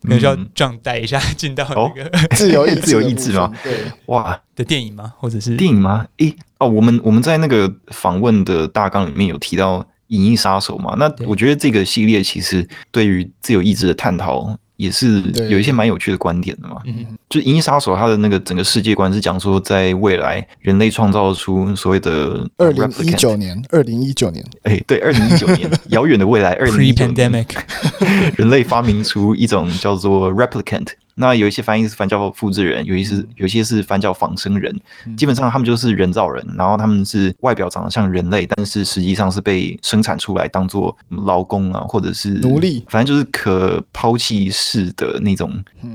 [0.01, 2.03] 那就要这样带一下进到那个。
[2.05, 3.51] 哦自由意志，自由意志吗？
[3.63, 3.73] 对，
[4.05, 5.13] 哇，的电影吗？
[5.17, 6.05] 或者是电影吗？
[6.17, 10.95] 诶、欸，哦，我们我们在那个访问的大纲里面有提到《银翼杀手》嘛？
[10.97, 14.57] 那我觉得这个系列其实对于自由意志的探讨。
[14.81, 16.81] 也是有一些蛮有趣的观点的嘛，
[17.29, 27.45] 就《银翼杀手》它的那个整个世界观是讲说，在未来人类创造出所谓的二零一九年，二零一九年，哎，对，二零一九年，遥远的未来， 二零一九年，
[28.35, 30.87] 人类发明出一种叫做 replicant。
[31.15, 34.75] 那有一些翻译是翻叫复制人，有一些有些是翻叫仿生人。
[35.15, 45.51] 基本上他们就是人造人，然后他们是外表长得像人类，但是实际上是被生产出来当做劳工啊，或者是奴隶，反正就是可抛弃式的那种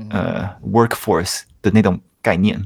[0.09, 1.99] 呃 workforce 的那种。
[2.19, 2.61] 概念。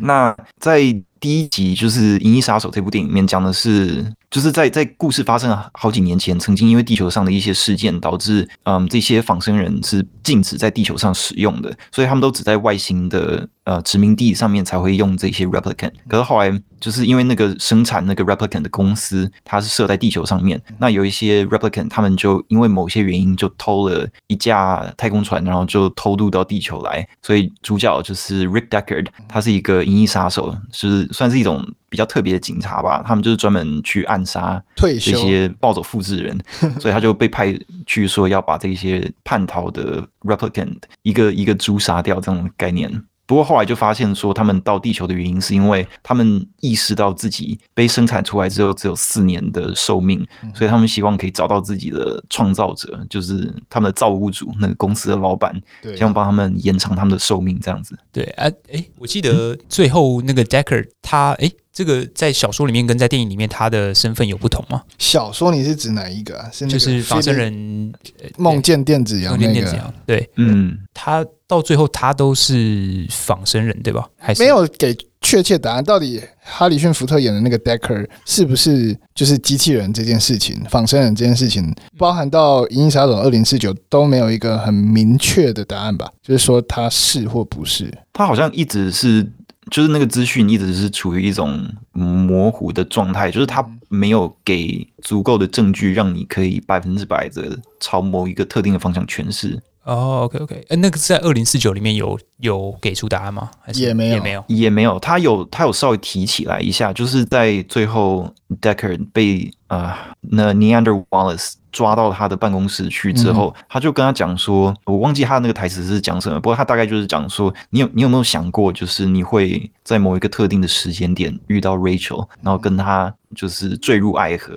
[0.00, 0.80] 那在
[1.20, 15.92] 第一集就是《银翼杀手》这部电影里面讲的是，就是在在故事发生好几年前，曾经因为地球上的一些事件导致，嗯，这些仿生人是禁止在地球上使用的，所以他们都只在外星的呃殖民地上面才会用这些 replicant。
[16.08, 16.50] 可是后来
[16.80, 31.06] 就是因为那个生产那个 replicant 的公司，它是设在地球上面，那有一些 replicant 他们就因为某些原因就偷了一架太空船，然后就偷渡到地球来，所以主角就是 Rick Deckard，他是一个银翼杀手，是。
[31.12, 36.38] 算是一种比较特别的警察吧，他们就是专门去暗杀这些暴走复制人，
[36.78, 43.02] 所以他就被派去说要把这些叛逃的 replicant 一个一个诛杀掉这种概念。
[43.26, 55.60] 不过后来就发现说，他们到地球的原因是因为他们意识到自己被生产出来之后只有四年的寿命，所以他们希望可以找到自己的创造者，就是他们的造物主，那个公司的老板，
[55.96, 57.98] 希望帮他们延长他们的寿命，这样子。
[58.12, 61.50] 对啊，哎，我记得最后那个 Deckard 他哎。
[61.76, 64.82] 这个在小说里面跟在电影里面他的身份有不同吗？
[64.96, 66.48] 小说你是指哪一个啊？
[66.50, 67.92] 是就是仿生人
[68.38, 69.94] 梦见电子羊那个？
[70.06, 74.08] 对，嗯，他到最后他都是仿生人对吧？
[74.16, 75.84] 还是没有给确切答案？
[75.84, 80.58] 到底哈里逊福特演的那个 Decker 是不是就是机器人这件事情？
[80.70, 86.10] 仿生人这件事情，包含到《银翼杀手二零四九》都没有一个很明确的答案吧？
[86.22, 87.92] 就是说他是或不是？
[88.14, 89.30] 他好像一直是。
[89.70, 99.60] 就是那个资讯一直是处于一种模糊的状态，就是他没有给足够的证据让你可以百分之百的朝某一个特定的方向诠释。
[99.84, 103.50] 哦，OK OK，哎，那个是在二零四九里面有有给出答案吗？
[103.60, 104.14] 还是也没有？
[104.16, 104.98] 也没有，也没有。
[104.98, 111.54] 他有他有稍微提起来一下，就是在最后，Deckard 被呃那 Neander Wallace。
[111.76, 124.54] 抓到他的办公室去之后，他就跟他讲说：“我忘记他那个台词是讲什么，不过他大概就是讲说，你有你有没有想过，就是你会在某一个特定的时间点遇到 Rachel，然后跟他就是坠入爱河，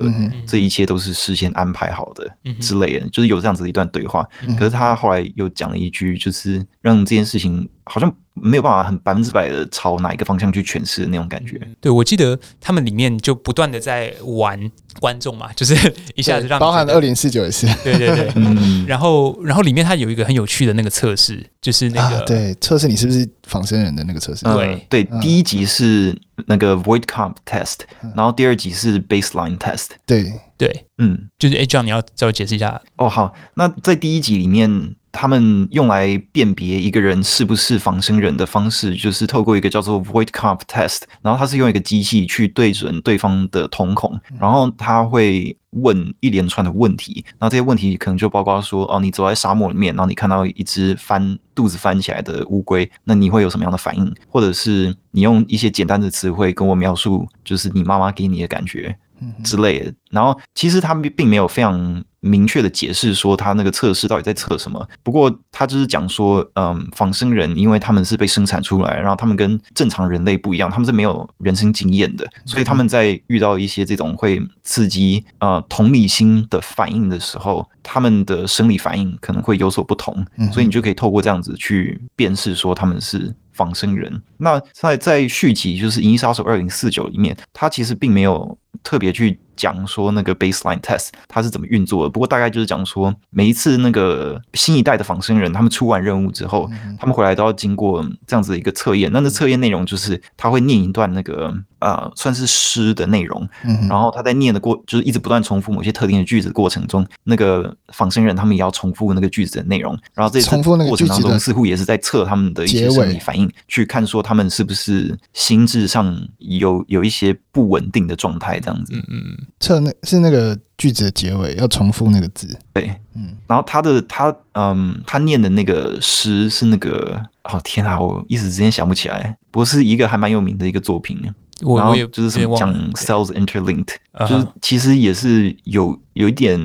[0.48, 2.28] 这一切都是事先安排好的
[2.60, 4.28] 之类的，就是有这样子的一段对话。
[4.58, 8.12] 可是他后来又讲了一句，就是让这件事情好像。”
[8.42, 11.60] 没有办法很百分之百的朝哪一个方向去诠释的那种感觉。
[11.82, 14.58] 对，我记得他们里面就不断的在玩
[15.02, 15.76] 观众嘛，就是
[16.16, 18.86] 一下子让包含二零四九也是， 对对对，嗯。
[18.88, 24.46] 然后，然后里面它有一个很有趣的那个测试，就是那个、啊、对测试你是不是仿生人的那个测试。
[24.46, 27.80] 对、嗯、对，第一集是那个 Voight Kampf Test，
[28.16, 29.90] 然后第二集是 Baseline Test。
[30.06, 33.08] 对对，嗯，就是哎，这样你要再解释一下哦。
[33.08, 34.96] 好，那在第一集里面。
[35.12, 54.14] 他们用来辨别一个人是不是仿生人的方式，就是透过一个叫做 Voight Kampf Test，然后他是用一个机器去对准对方的瞳孔，然后他会问一连串的问题，然后这些问题可能就包括说，哦，你走在沙漠里面，然后你看到一只翻肚子翻起来的乌龟，那你会有什么样的反应？
[54.28, 58.96] 或者是你用一些简单的词汇跟我描述，就是你妈妈给你的感觉
[59.44, 59.94] 之类的。
[60.12, 62.04] 然后其实他们并没有非常。
[62.22, 64.86] 明确的解释说他那个测试到底在测什么。
[65.04, 80.14] 不过他就是讲说，嗯，仿生人因为他们是被生产出来，然后他们跟正常人类不一样，他们是没有人生经验的，所以他们在遇到一些这种会刺激呃同理心的反应的时候，他们的生理反应可能会有所不同。
[80.52, 84.22] 所以你就可以透过这样子去辨识说他们是仿生人。
[84.36, 89.40] 那在在续集就是《银翼杀手二零四九》里面，他其实并没有特别去。
[89.60, 99.12] 讲说那个 baseline test 它是怎么运作的，不过大概就是讲说每一次那个新一代的仿生人他们出完任务之后，他们回来都要经过这样子的一个测验。
[99.12, 103.46] 那那测验内容就是他会念一段那个呃算是诗的内容，
[103.90, 118.94] 然后他在念的过就是一直不断重复某些特定的句子的过程中，那个仿生人他们也要重复那个句子的内容，然后这重复那个过程当中似乎也是在测他们的一些生理反应，去看说他们是不是心智上有有一些不稳定的状态这样子。
[118.94, 119.38] 嗯嗯。
[119.60, 131.20] 测那是那个句子的结尾要重复那个字，对，嗯，然后他的他嗯，他念的那个诗是那个哦天啊，我一时之间想不起来，不过是一个还蛮有名的一个作品，
[131.62, 133.96] 然后就是什么讲 cells interlinked，
[134.28, 136.60] 就是其实也是有有一点，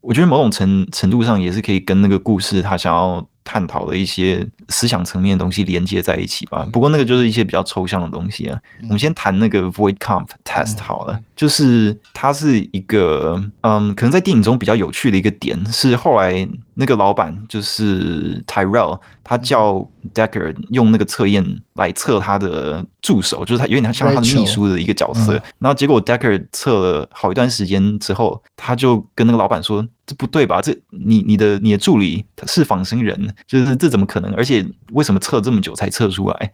[0.00, 3.26] 我觉得某种程程度上也是可以跟那个故事他想要。
[3.48, 6.68] 探讨的一些思想层面的东西连接在一起吧。
[6.70, 8.60] 不过那个就是一些比较抽象的东西啊。
[8.82, 16.46] 我们先谈那个 Kampf Test 好了，就是它是一个嗯，可能在电影中比较有趣的一个点是后来
[16.80, 25.34] 那个老板就是 Tyrell，他叫 Decker 用那个测验来测他的助手，就是他有点像他的秘书的一个角色。
[25.34, 30.60] 嗯、然后结果 Decker 测了好一段时间之后，他就跟那个老板说：“这不对吧？
[30.62, 34.32] 这你你的你的助理他是仿生人，就是这怎么可能？
[34.34, 36.52] 而且为什么测这么久才测出来？”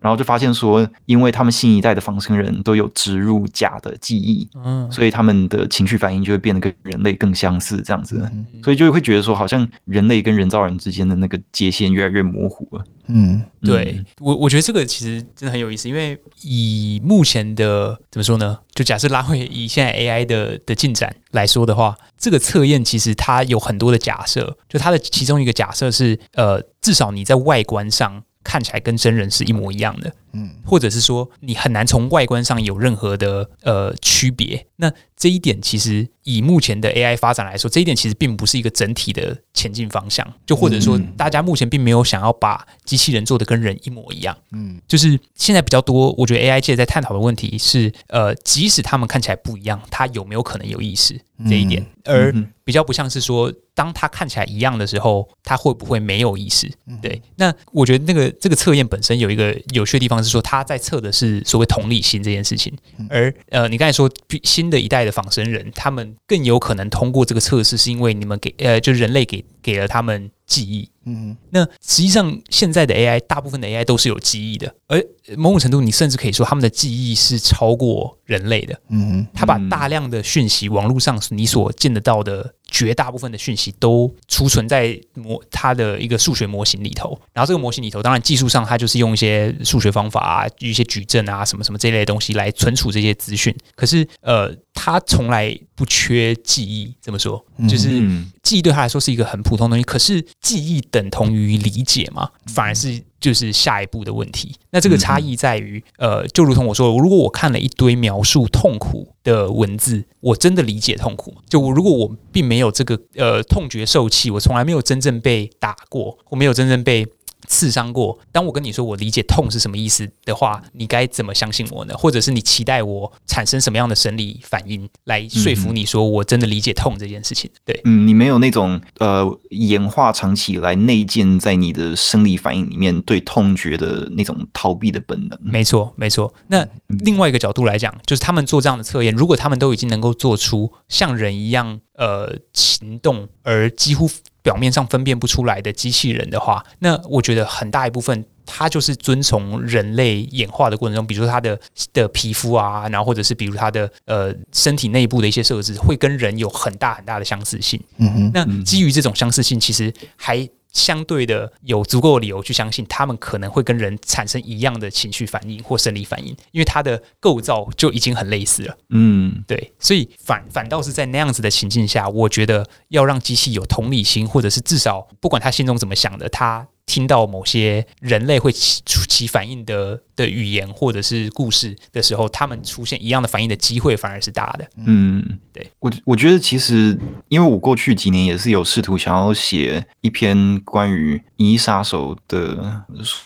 [0.00, 8.26] 然后就发现说，因为他们新一代的仿生人都有植入假的记忆，嗯，所以他们的情绪反应就会变得跟人类更相似，这样子，
[8.64, 12.84] 所以就会觉得说，好像人类跟人造人之间的那个界限越来越模糊了。
[13.08, 18.58] 嗯，对我我觉得这个其实真的很有意思，因为以目前的怎么说呢？
[18.74, 28.22] 就假设拉回以现在 AI 的的进展来说的话，这个测验其实它有很多的假设，就它的其中一个假设是，呃，至少你在外观上。
[28.48, 34.66] 看起来跟真人是一模一样的，嗯，或者是说你很难从外观上有任何的呃区别。
[34.76, 40.26] 那这一点其实以目前的 AI 发展来说，这一点其实并不是一个整体的前进方向。
[40.44, 51.18] 就或者说，大家目前并没有想要把机器人做的跟人一模一样，嗯，就是现在比较多，我觉得 AI 界在探讨的问题是，呃，即使他们看起来不一样，它有没有可能有意识？
[51.48, 52.32] 这一点，而
[52.64, 53.52] 比较不像是说。
[53.76, 56.66] 当他看起来一样的时候，他会不会没有意识？
[57.02, 62.76] 对，那我觉得那个这个测验本身有一个有趣的地方是说，他在测的是所谓同理心这件事情。
[63.08, 64.10] 而呃，你刚才说
[64.42, 70.88] 新的一代的仿生人，他们更有可能通过这个测试，是因为你们给呃，就是人类给给了他们记忆。
[71.08, 75.00] 嗯，那实际上现在的 AI，大部分的 AI 都是有记忆的，而
[75.36, 78.76] 某种程度，你甚至可以说他们的记忆是超过人类的。
[78.88, 82.54] 嗯，他把大量的讯息，网络上你所见得到的。
[82.68, 93.56] 绝大部分的讯息都储存在模它的一个数学模型里头，然后这个模型里头，当然技术上它就是用一些数学方法啊，一些矩阵啊，什么什么这类的东西来存储这些资讯。
[93.76, 97.44] 可是，呃，它从来不缺记忆，怎么说？
[97.68, 98.02] 就是
[98.42, 99.84] 记忆对他来说是一个很普通的东西。
[99.84, 102.30] 可是，记忆等同于理解嘛？
[102.46, 103.02] 反而是。
[103.18, 104.54] 就是下一步的问题。
[104.70, 111.38] 那这个差异在于，呃，就如同我说，如果我看了一堆描述痛苦的文字，我真的理解痛苦吗？
[111.48, 117.06] 就我如果我并没有这个呃痛觉受气，我从来没有真正被打过，我没有真正被。
[117.46, 118.18] 刺伤过。
[118.32, 121.94] 当我跟你说我理解痛是什么意思的话，你该怎么相信我呢？
[121.96, 127.50] 或者是你期待我产生什么样的生理反应来说服你说我真的理解痛这件事情？
[127.64, 135.38] 对，嗯，你没有那种呃演化长期以来内建在你的生理反应里面对痛觉的那种逃避的本能。
[135.42, 136.32] 没错，没错。
[136.48, 144.10] 那另外一个角度来讲，就是他们做这样的测验，如果他们都已经能够做出像人一样呃行动，而几乎。
[144.46, 151.58] 表面上分辨不出来的机器人的话，那我觉得很大一部分，它就是遵从人类演化的过程中，比如说它的
[151.92, 157.82] 的皮肤啊，然后或者是比如它的呃身体内部的一些设置，会跟人有很大很大的相似性。
[157.98, 160.48] 嗯哼，那基于这种相似性，其实还。
[160.72, 168.76] 相对的，有足够的理由去相信他们可能会跟人产生一样的情绪反应或生理反应，因为它的构造就已经很类似了。
[168.90, 176.68] 嗯，对，所以反反倒是在那样子的情境下，我觉得要让机器有同理心，或者是至少不管他心中怎么想的，他。
[176.86, 184.66] 听到某些人类会起起反应的的语言或者是故事的时候，他们出现一样的反应的机会反而是大的。
[184.86, 186.98] 嗯，对我我觉得其实，
[187.28, 192.82] 因为我过去几年也是有试图想要写一篇关于《银翼杀手》的，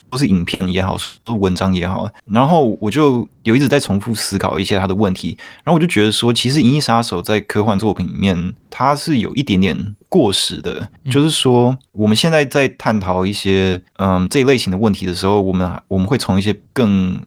[0.08, 9.96] 不是影片也好，是文章也好，然后我就有一直在重复思考一些他的问题，然后我就觉得说，其实《银翼杀手》在科幻作品里面，它是有一点点。
[10.10, 17.20] 过时的，就是说，我们现在在探讨一些嗯这一类型的问题的时候，我们我们会从一些更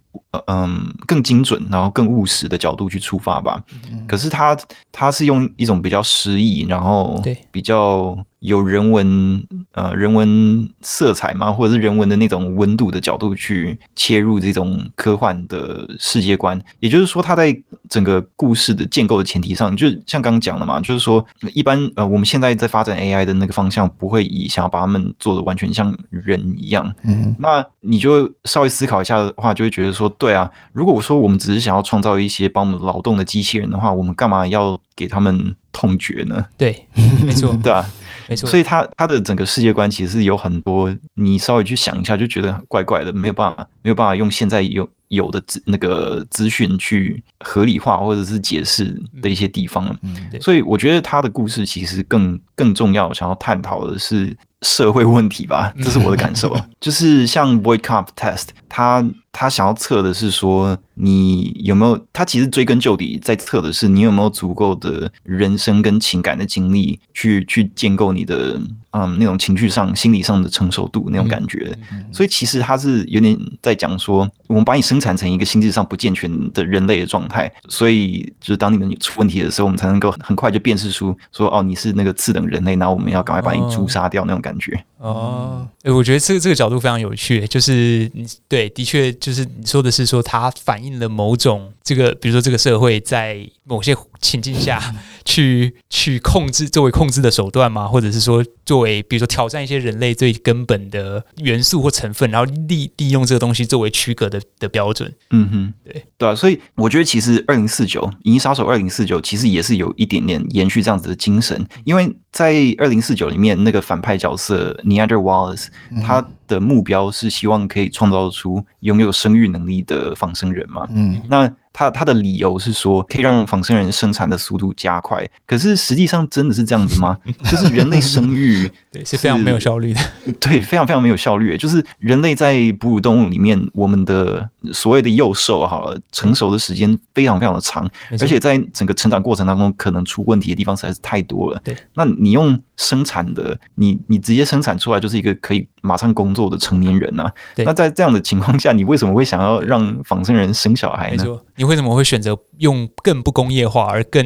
[0.47, 3.63] 嗯更精准，然后更务实的角度去出发吧。
[4.07, 4.57] 可是他
[4.91, 8.17] 他是用一种比较诗意，然后比较。
[8.43, 9.41] 有人文
[9.71, 17.57] 呃人文色彩吗，或者是人文的那种温度的角度去切入这种科幻的世界观，也就是说，它在
[17.89, 26.93] 整个故事的建构的前提上，就像刚刚讲的嘛，就是说，一般呃我们现在在发展 AI 的那个方向，不会以想要把他们做的完全像人一样。
[27.03, 36.45] 嗯，那你就稍微思考一下的话，就会觉得说，对啊，如果我说我们只是想要创造一些帮我们劳动的机器人的话，我们干嘛要给他们痛觉呢？
[36.57, 36.85] 对，
[37.23, 37.85] 没错， 对啊。
[38.27, 49.85] 没错，所以他他的整个世界观其实是有很多，你稍微去想一下就觉得怪怪的，没有办法没有办法用现在有有的资那个资讯去合理化或者是解释的一些地方。
[50.01, 50.39] 嗯，对。
[50.39, 56.55] 所以我觉得他的故事其实更更重要，想要探讨的是社会问题吧，这是我的感受。
[56.79, 59.05] 就是像 Voight-Kampff test，他。
[59.35, 61.99] 他想要测的是说，你有没有？
[62.13, 71.75] 他其实追根究底，在测的是你有没有足够的人生跟情感的经历，去去建构你的嗯那种情绪上、心理上的成熟度那种感觉。
[72.11, 77.32] 所以其实他是有点在讲说，我们把你生产成一个心智上不健全的人类的状态，
[77.69, 84.83] 所以就是当你们出问题的时候，我们才能够很快就辨识出说，哦，你是那个次等人类，然后我们要赶快把你诛杀掉那种感觉。
[84.97, 88.09] 哦，诶，我觉得这个这个角度非常有趣，就是
[88.47, 93.93] 对，的确就是你说的是说它反映了某种这个，比如说这个社会在某些
[94.23, 94.81] 情境下
[95.25, 105.13] 去去控制作为控制的手段吗，或者是说作为比如说挑战一些人类最根本的元素或成分，然后利利用这个东西作为区隔的的标准。
[105.31, 114.53] 嗯哼，对对啊，所以我觉得其实二零四九《银翼杀手二零四九》其实也是有一点点延续这样子的精神，因为在二零四九里面那个反派角色。
[114.83, 115.67] Niander Wallace，
[116.05, 120.87] 他的目标是希望可以创造出拥有生育能力的仿生人嘛？
[120.91, 121.51] 嗯，那。
[121.73, 125.27] 他他的理由是说，可以让仿生人生产的速度加快。
[125.45, 127.17] 可是实际上真的是这样子吗？
[127.49, 129.99] 就是人类生育 对是非常没有效率的，
[130.39, 131.57] 对，非常非常没有效率。
[131.57, 141.59] 就是人类在哺乳动物里面，我们的所谓的幼兽好了，成熟的时间非常非常的长，而且在整个成长过程当中，可能出问题的地方实在是太多了。
[141.63, 147.29] 对，那你用生产的，你你直接生产出来就是一个可以马上工作的成年人呐。
[147.55, 151.25] 对，那在这样的情况下，你为什么会想要让仿生人生小孩呢？
[151.55, 154.25] 你为什么会选择用更不工业化而更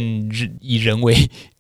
[0.62, 1.16] 以人为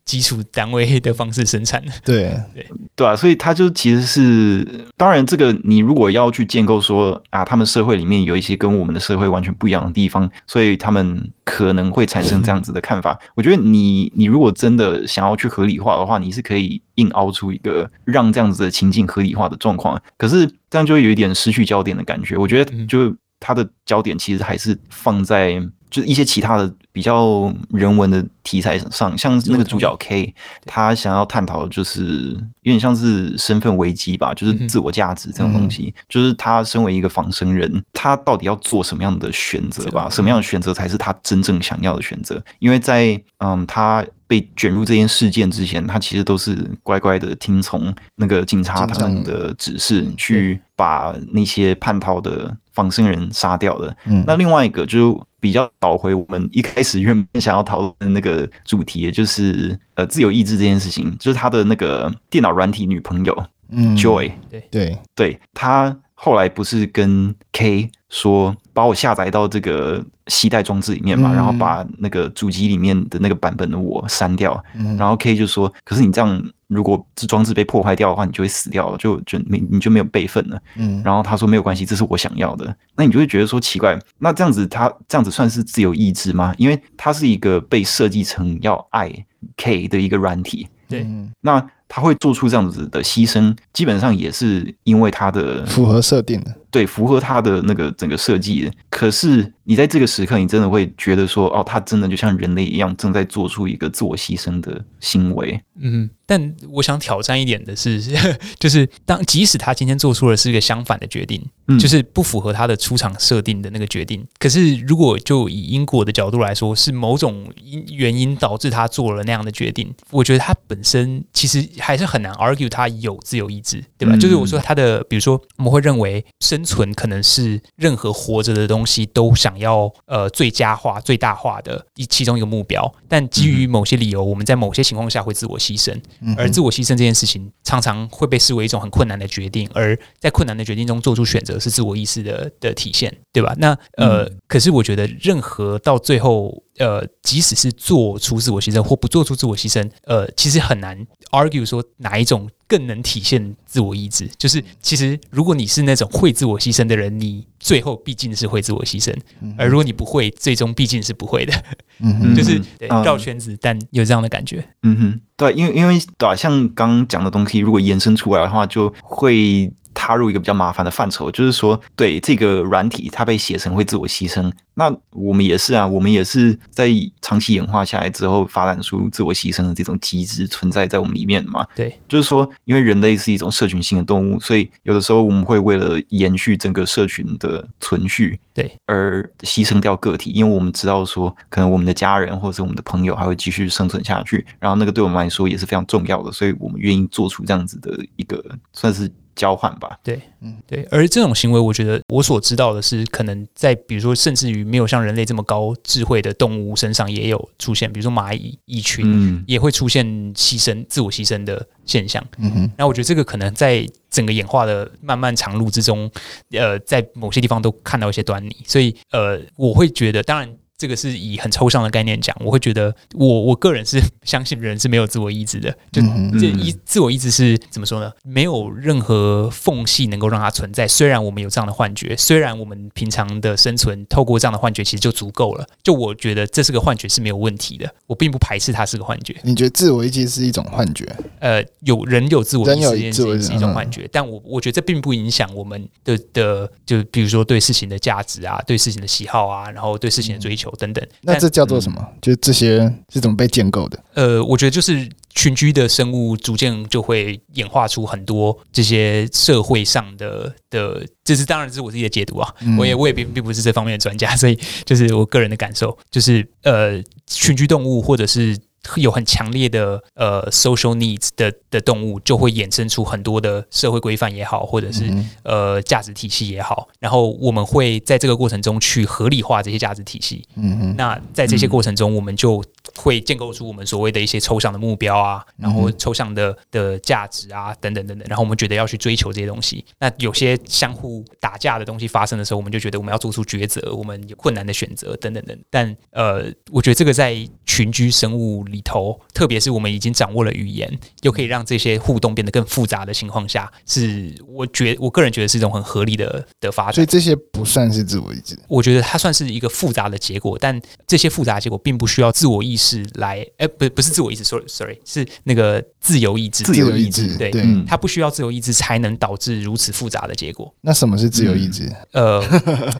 [0.07, 1.91] 基础单位的方式生产呢？
[2.03, 13.11] 对对对啊，所以他就其实是，当然这个你如果要去建构说啊，他们社会里面有一些跟我们的社会完全不一样的地方，所以他们可能会产生这样子的看法。
[13.11, 20.01] 嗯、我觉得你你如果真的想要去合理化的话，你是可以硬凹出一个让这样子的情境合理化的状况。
[20.17, 22.37] 可是这样就会有一点失去焦点的感觉。
[22.37, 23.13] 我觉得就。
[23.39, 30.33] 它的焦点其实还是放在就是一些其他的比较人文的题材上，像那个主角 K，
[30.65, 32.31] 他想要探讨的就是
[32.61, 40.09] 有点像是身份危机吧，就是自我价值这种东西，就是他身为一个仿生人，他到底要做什么样的选择吧？
[40.09, 42.43] 什么样的选择才是他真正想要的选择？
[42.59, 52.55] 因为在嗯，他被卷入这件事件之前，他其实都是乖乖的听从那个警察他们的指示，去把那些叛逃的。
[52.77, 53.97] 仿生人杀掉的。
[54.05, 64.67] 嗯，那另外一个就比较倒回我们一开始原本想要讨论的那个主题，也就是呃自由意志这件事情，就是他的那个电脑软体女朋友，嗯，Joy，对。
[64.69, 64.95] 对。
[65.15, 74.63] 对，他后来不是跟 K 说，把我下载到这个携带装置里面嘛，然后把那个主机里面的那个版本的我删掉，
[74.99, 76.39] 然后 K 就说，可是你这样。
[76.67, 80.61] 如果这装置被破坏掉的话，你就会死掉了，就就没你就没有备份了。
[80.75, 82.75] 嗯，然后他说没有关系，这是我想要的。
[82.95, 86.53] 那你就会觉得说奇怪，那这样子他这样子算是自由意志吗？
[86.57, 89.11] 因为他是一个被设计成要爱
[89.55, 90.67] K 的一个软体。
[90.89, 91.05] 对，
[91.41, 96.55] 那他会做出这样子的牺牲，基本上也是因为他的符合设定的。
[96.69, 98.69] 对，符合他的那个整个设计。
[98.89, 105.59] 可是你在这个时刻，你真的会觉得说，哦，他真的就像人类一样，正在做出一个自我牺牲的行为。
[105.79, 108.01] 嗯，但我想挑战一点的是，
[108.59, 114.25] 就是当即使他今天做出的是一个相反的决定，嗯，就是不符合他的出场设定的那个决定。
[114.39, 124.15] 可是如果就以因果的角度来说，是某种因原因导致他做了那样的决定，我觉得他本身其实还是很难 argue 他有自由意志，对吧？
[124.15, 135.97] 嗯，就是我说他的，比如说我们会认为生存可能是任何活着的东西都想要呃最佳化、最大化的一其中一个目标，但基于某些理由，我们在某些情况下会自我牺牲，
[136.35, 143.55] 而自我牺牲这件事情常常会被视为一种很困难的决定，而在困难的决定中做出选择是自我意识的的体现，对吧？
[143.57, 146.63] 那呃，可是我觉得任何到最后。
[146.77, 150.95] 呃，即使是做出自我牺牲或不做出自我牺牲，呃，其实很难
[151.31, 154.29] argue 说哪一种更能体现自我意志。
[154.37, 159.13] 就是其实如果你是那种会自我牺牲的人，你最后毕竟是会自我牺牲；
[159.57, 161.53] 而如果你不会，最终毕竟是不会的。
[161.99, 164.63] 嗯， 就是绕圈子，但有这样的感觉。
[164.83, 169.71] 嗯哼，对，因为因为对，像刚刚讲的东西，如果延伸出来的话，就会。
[169.97, 176.87] 踏入一个比较麻烦的范畴，就是说，对这个软体它被写成会自我牺牲，那我们也是啊，我们也是在
[177.19, 181.65] 长期演化下来之后发展出自我牺牲的这种机制存在在我们里面嘛。
[181.75, 199.11] 对，就是说，因为人类是一种社群性的动物，所以有的时候我们会为了延续整个社群的存续，对，而牺牲掉个体，因为我们知道说，可能我们的家人或者是我们的朋友还会继续生存下去，然后那个对我们来说也是非常重要的，所以我们愿意做出这样子的一个算是。
[199.37, 212.21] 交换吧，对，嗯，对，而这种行为，我觉得我所知道的是，可能在比如说，甚至于没有像人类这么高智慧的动物身上也有出现，比如说蚂蚁蚁群也会出现牺牲、自我牺牲的现象。
[212.39, 216.11] 嗯哼，那我觉得这个可能在整个演化的漫漫长路之中，
[216.51, 220.49] 呃，在某些地方都看到一些端倪，所以呃，我会觉得，当然。
[220.77, 226.01] 这个是以很抽象的概念讲，我会觉得我我个人是相信人是没有自我意志的，就
[226.39, 228.11] 这一自我意志是怎么说呢？
[228.23, 230.87] 没有任何缝隙能够让它存在。
[230.87, 235.65] 虽然我们有这样的幻觉，虽然我们平常的生存透过这样的幻觉其实就足够了。
[235.81, 239.35] 就我觉得这是个幻觉是没有问题的，我并不排斥它是个幻觉。
[239.41, 241.03] 你觉得自我意志是一种幻觉？
[241.39, 250.66] 呃，有人有自我意志是一种幻觉，但我我觉得这并不影响我们的的，就比如说对事情的价值啊，对事情的喜好啊，然后对事情的追求。
[250.71, 251.99] 等等，那这叫做什么？
[252.01, 254.03] 嗯、就这些是怎么被建构的？
[254.13, 268.57] 呃，我觉得就是群居的生物逐渐就会演化出很多这些社会上的的，这是当然这是我自己的解读啊，嗯、我也我也并并不是这方面的专家，所以就是我个人的感受，就是呃，群居动物或者是。
[268.95, 275.13] 有很强烈的呃 social needs 的的动物，就会衍生出很多的社会规范也好，或者是
[275.43, 276.87] 呃价值体系也好。
[276.99, 280.43] 然后我们会在这个过程中去合理化这些价值体系。
[280.55, 280.95] 嗯嗯。
[280.95, 282.63] 那在这些过程中，我们就
[282.97, 288.27] 会建构出我们所谓的一些抽象的目标啊，然后抽象的的价值啊，等等等等。
[288.27, 289.85] 然后我们觉得要去追求这些东西。
[289.99, 295.57] 那有些相互打架的东西发生的时候，我们就觉得我们要做出抉择，我们有困难的选择等等等。
[295.69, 300.91] 但呃，我觉得这个在群居生物里头，特别是我们已经掌握了语言，
[301.21, 306.93] 又可以让这些互动变得更复杂的情况下，是我觉我个人觉得是一种很合理的的发展。
[306.93, 317.51] 所以这些不算是自我意志，我觉得它算是一个复杂的结果，但这些复杂的结果并不需要自我意识来，哎、欸，不，不是自我意志，sorry sorry，是那个自由意志，自由意志，对，
[317.87, 320.73] 它不需要自由意志才能导致如此复杂的结果。
[320.81, 321.83] 那什么是自由意志？
[322.11, 322.93] 嗯、呃，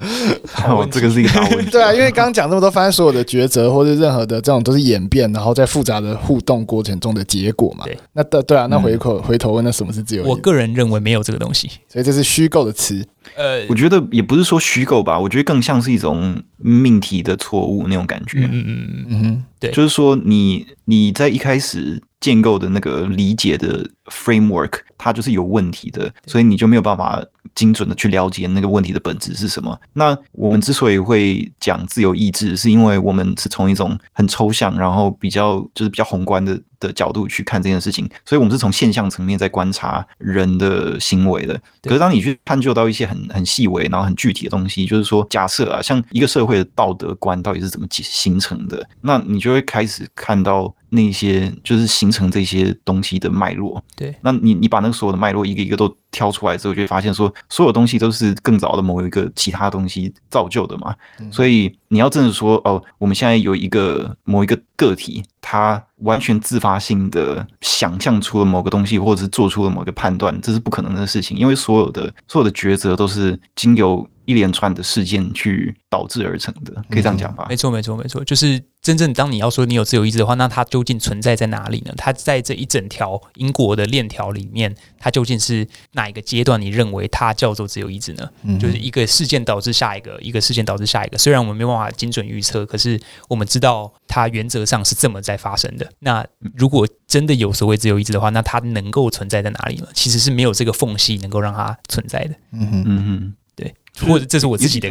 [0.52, 1.72] 好，这个是一个大问题。
[1.72, 7.86] 对啊，因为刚刚讲这么多，发现所有的抉择或者任何的这种都是演变，然后在复杂的互动过程中的结果嘛。
[7.86, 10.30] 对，那对对啊，那回口、嗯、回头问，那什么是自由意志？
[10.30, 13.06] 我个人认为没有这个东西，所以这是虚构的词。
[13.36, 18.40] 呃，我觉得也不是说虚构吧，我觉得更像是一种命题的错误那种感觉。
[18.52, 27.24] 嗯嗯嗯嗯，对，就是说你你在一开始建构的那个理解的 framework，它就是有问题的，所以你就没有办法
[27.56, 29.80] 精准的去了解那个问题的本质是什么。
[29.94, 41.60] 那我们之所以会讲自由意志，是因为我们是从一种很抽象，然后比较就是比较宏观的的角度去看这件事情，所以我们是从现象层面在观察人的行为的。
[41.84, 53.84] 可是当你去探究到一些很很细微，然后很具体的东西，就是说，假设啊，像一个社会的道德观到底是怎么形成的，那你就会开始看到那些就是形成这些东西的脉络。
[53.96, 60.96] 对，那你你把那个所有的脉络一个一个都挑出来之后，就会发现说，所有东西都是更早的某一个其他东西造就的嘛。
[61.32, 77.46] 所以你要真的说，哦，我们现在有一个某一个个体，他完全自发性的想象出了某个东西，或者是做出了某个判断，这是不可能的事情，因为所有的所有的抉择都是经由一连串的事件去导致而成的，可以这样讲吧？
[77.48, 81.94] 没错，没错，没错，就是真正当你要说你有自由意志的话，那它究竟存在在哪里呢？
[81.96, 86.62] 它在这一整条因果的链条里面，它究竟是哪一个阶段？
[86.62, 88.30] 你认为它叫做自由意志呢？
[88.44, 91.18] 嗯，就是一个事件导致下一个，一个事件导致下一个。
[91.18, 93.00] 虽然我们没办法精准预测，可是
[93.30, 95.90] 我们知道它原则上是这么在发生的。
[96.00, 99.88] 那如果真的有所谓自由意志的话，那它能够存在在哪里呢？
[99.94, 102.36] 其实是没有这个缝隙能够让它存在的。
[102.52, 103.34] 嗯哼，嗯
[103.66, 103.74] 哼。
[104.08, 104.88] 或者这是我自己的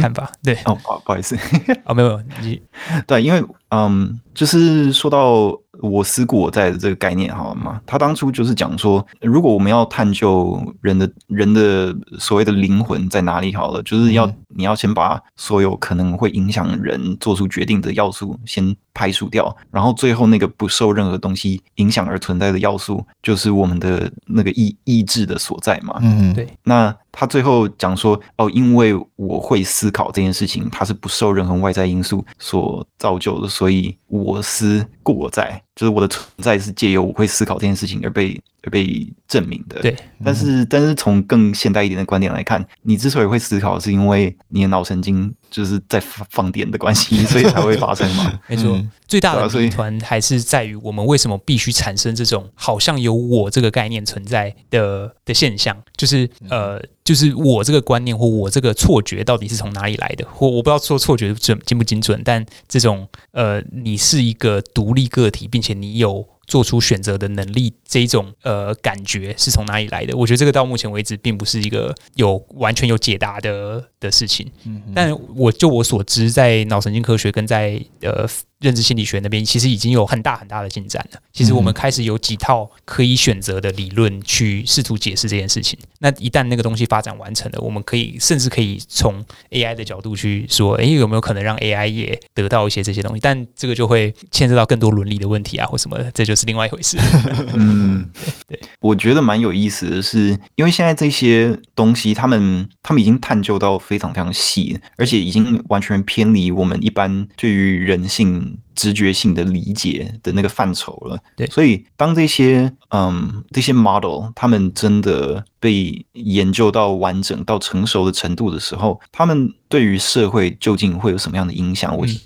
[0.00, 1.38] 看法，对哦，不不好意思，
[1.86, 2.60] 哦，没有，你
[3.06, 7.80] 对，因为嗯，就是说到我思故我在的这个概念，好了嘛？
[7.86, 25.98] 他当初就是讲说，如果我们要探究人的人的所谓的灵魂在哪里，好了，就是要你要先把所有可能会影响人做出决定的要素先排除掉，然后最后那个不受任何东西影响而存在的要素，就是我们的那个意意志的所在嘛。
[26.00, 26.96] 嗯，对，那。
[27.12, 39.80] 他最后讲说：“哦，因为我会思考这件事情，它是不受任何外在因素所造就的，所以我思故我在。”就是我的存在是借由我会思考这件事情而被而被证明的。
[39.80, 48.38] 对，但是但是从更现代一点的观点来看，你之所以会思考，是因为你的脑神经就是在放电的关系，所以才会发生嘛。
[48.46, 48.78] 没错，
[49.08, 60.26] 最大的谜团还是在于我们为什么必须产生这种好像有我这个概念存在的的现象，就是呃，就是我这个观念或我这个错觉到底是从哪里来的？
[60.30, 66.26] 或我不知道说错觉准精不精准，但这种呃，你是一个独立个体，并且你有。
[66.46, 70.16] 做出选择的能力，这一种呃感觉是从哪里来的？
[70.16, 74.50] 我觉得这个到目前为止并不是一个有完全有解答的的事情。
[74.64, 78.26] 嗯，但我就我所知，在脑神经科学跟在呃。
[78.60, 81.20] 认知心理学那边其实已经有很大很大的进展了。
[81.32, 85.78] 其实我们开始有几套可以选择的理论去试图解释这件事情。
[85.98, 93.20] 那一旦那个东西发展完成了，我们可以甚至可以从 AI 的角度去说，诶，有没有可能让 AI 也得到一些这些东西？
[93.20, 96.98] 但这个就会牵涉到更多伦理的问题啊，或什么的，这就是另外一回事。
[97.54, 98.08] 嗯，
[98.46, 108.58] 对，我觉得蛮有意思的是，因为现在这些东西，他们他们已经探究到非常非常细，而且已经完全偏离我们一般对于人性。
[108.76, 121.94] 直觉性的理解的那个范畴了，对，所以当这些嗯这些 model 他们真的被研究到完整到成熟的程度的时候，他们对于社会究竟会有什么样的影响？
[121.94, 122.18] 我是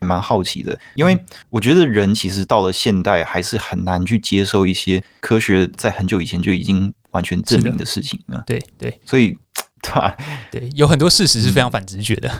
[0.00, 1.18] 蛮好奇的，因为
[1.48, 8.44] 我觉得人其实到了现代还是很难去接受一些科学在很久以前就已经完全证明的事情了。
[8.46, 9.38] 对对，所以。
[10.50, 12.30] 对对，有很多事实是非常反直觉的。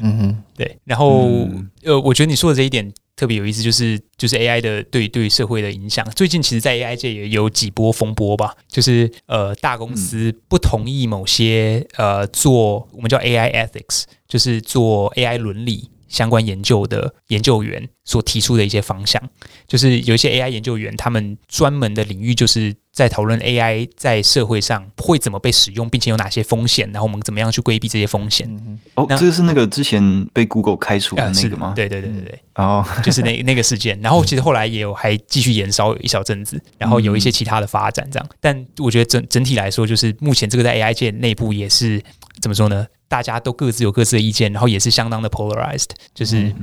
[0.00, 0.78] 嗯哼， 对。
[0.84, 6.08] 然后，嗯、呃，我觉得你说的这一点特别有意思，就是就是 AI 的对对社会的影响。
[6.10, 19.22] 最近其实，在 AI 界也有几波风波吧，就是呃，大公司不同意某些呃做我们叫 AI ethics，就是做 AI 伦理相关研究的研究员所提出的一些方向，
[19.66, 22.74] 就是有一些 AI 研究员，他们专门的领域就是。
[22.94, 28.48] 在讨论 AI 在社会上会怎么被使用，并且有哪些风险，然后我们怎么样去规避这些风险。
[28.94, 31.72] 哦，这个是那个之前被 Google 开除的那个吗？
[31.74, 32.38] 对对对对对。
[32.54, 34.00] 哦，就是那那个事件。
[34.00, 38.28] 然后其实后来也有还继续延烧一小阵子，然后有一些其他的发展这样。
[38.40, 42.00] 但我觉得整整体来说，就是目前这个在 AI 界内部也是
[42.40, 42.86] 怎么说呢？
[43.08, 46.54] 大家都各自有各自的意见，然后也是相当的 polarized，就是。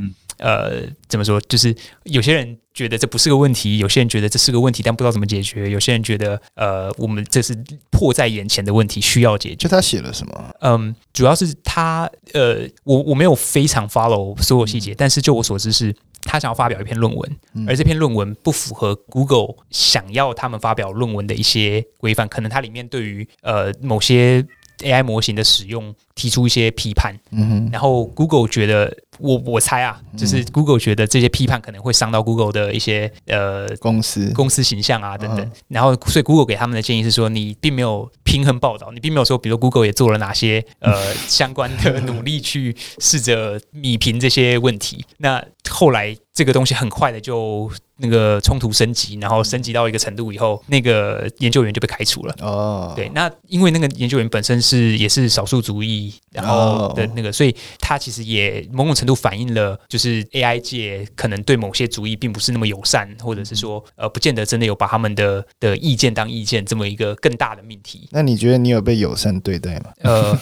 [0.41, 1.39] 呃，怎么说？
[1.41, 1.73] 就是
[2.03, 5.69] 有些人觉得这不是个问题，有些人觉得这是个问题，但不知道怎么解决。
[5.69, 7.55] 有些人觉得，呃，我们这是
[7.91, 9.55] 迫在眼前的问题，需要解决。
[9.55, 10.55] 就他写了什么？
[10.61, 17.37] 嗯，主要是他，呃，我我没有非常 follow 所有细节，但是就我所知是，他想要发表一篇论文，
[17.67, 24.43] 而这篇论文不符合 Google 想要他们发表论文的一些规范，可能它里面对于呃某些
[24.79, 27.15] AI 模型的使用提出一些批判。
[27.31, 28.97] 嗯哼，然后 Google 觉得。
[29.21, 45.05] 我我猜啊，就是 Google 觉得这些批判可能会伤到 Google 的一些呃公司公司形象啊等等，然后所以 Google 给他们的建议是说，你并没有平衡报道，你并没有说，比如 Google 也做了哪些呃 相关的努力去试着弭平这些问题。
[45.17, 52.35] 那后来这个东西很快的就那个冲突升级，然后升级到一个程度以后，那个研究员就被开除了。
[52.41, 59.10] 哦，对，那因为那个研究员本身是也是少数族裔，然后的那个，所以他其实也某种程度。
[59.15, 68.07] 反映了就是 AI 界可能对某些主义并不是那么友善，或者是说呃，不见得真的有把他们的的意见当意见这么一个更大的命题。
[68.11, 69.91] 那你觉得你有被友善对待吗？
[70.01, 70.37] 呃，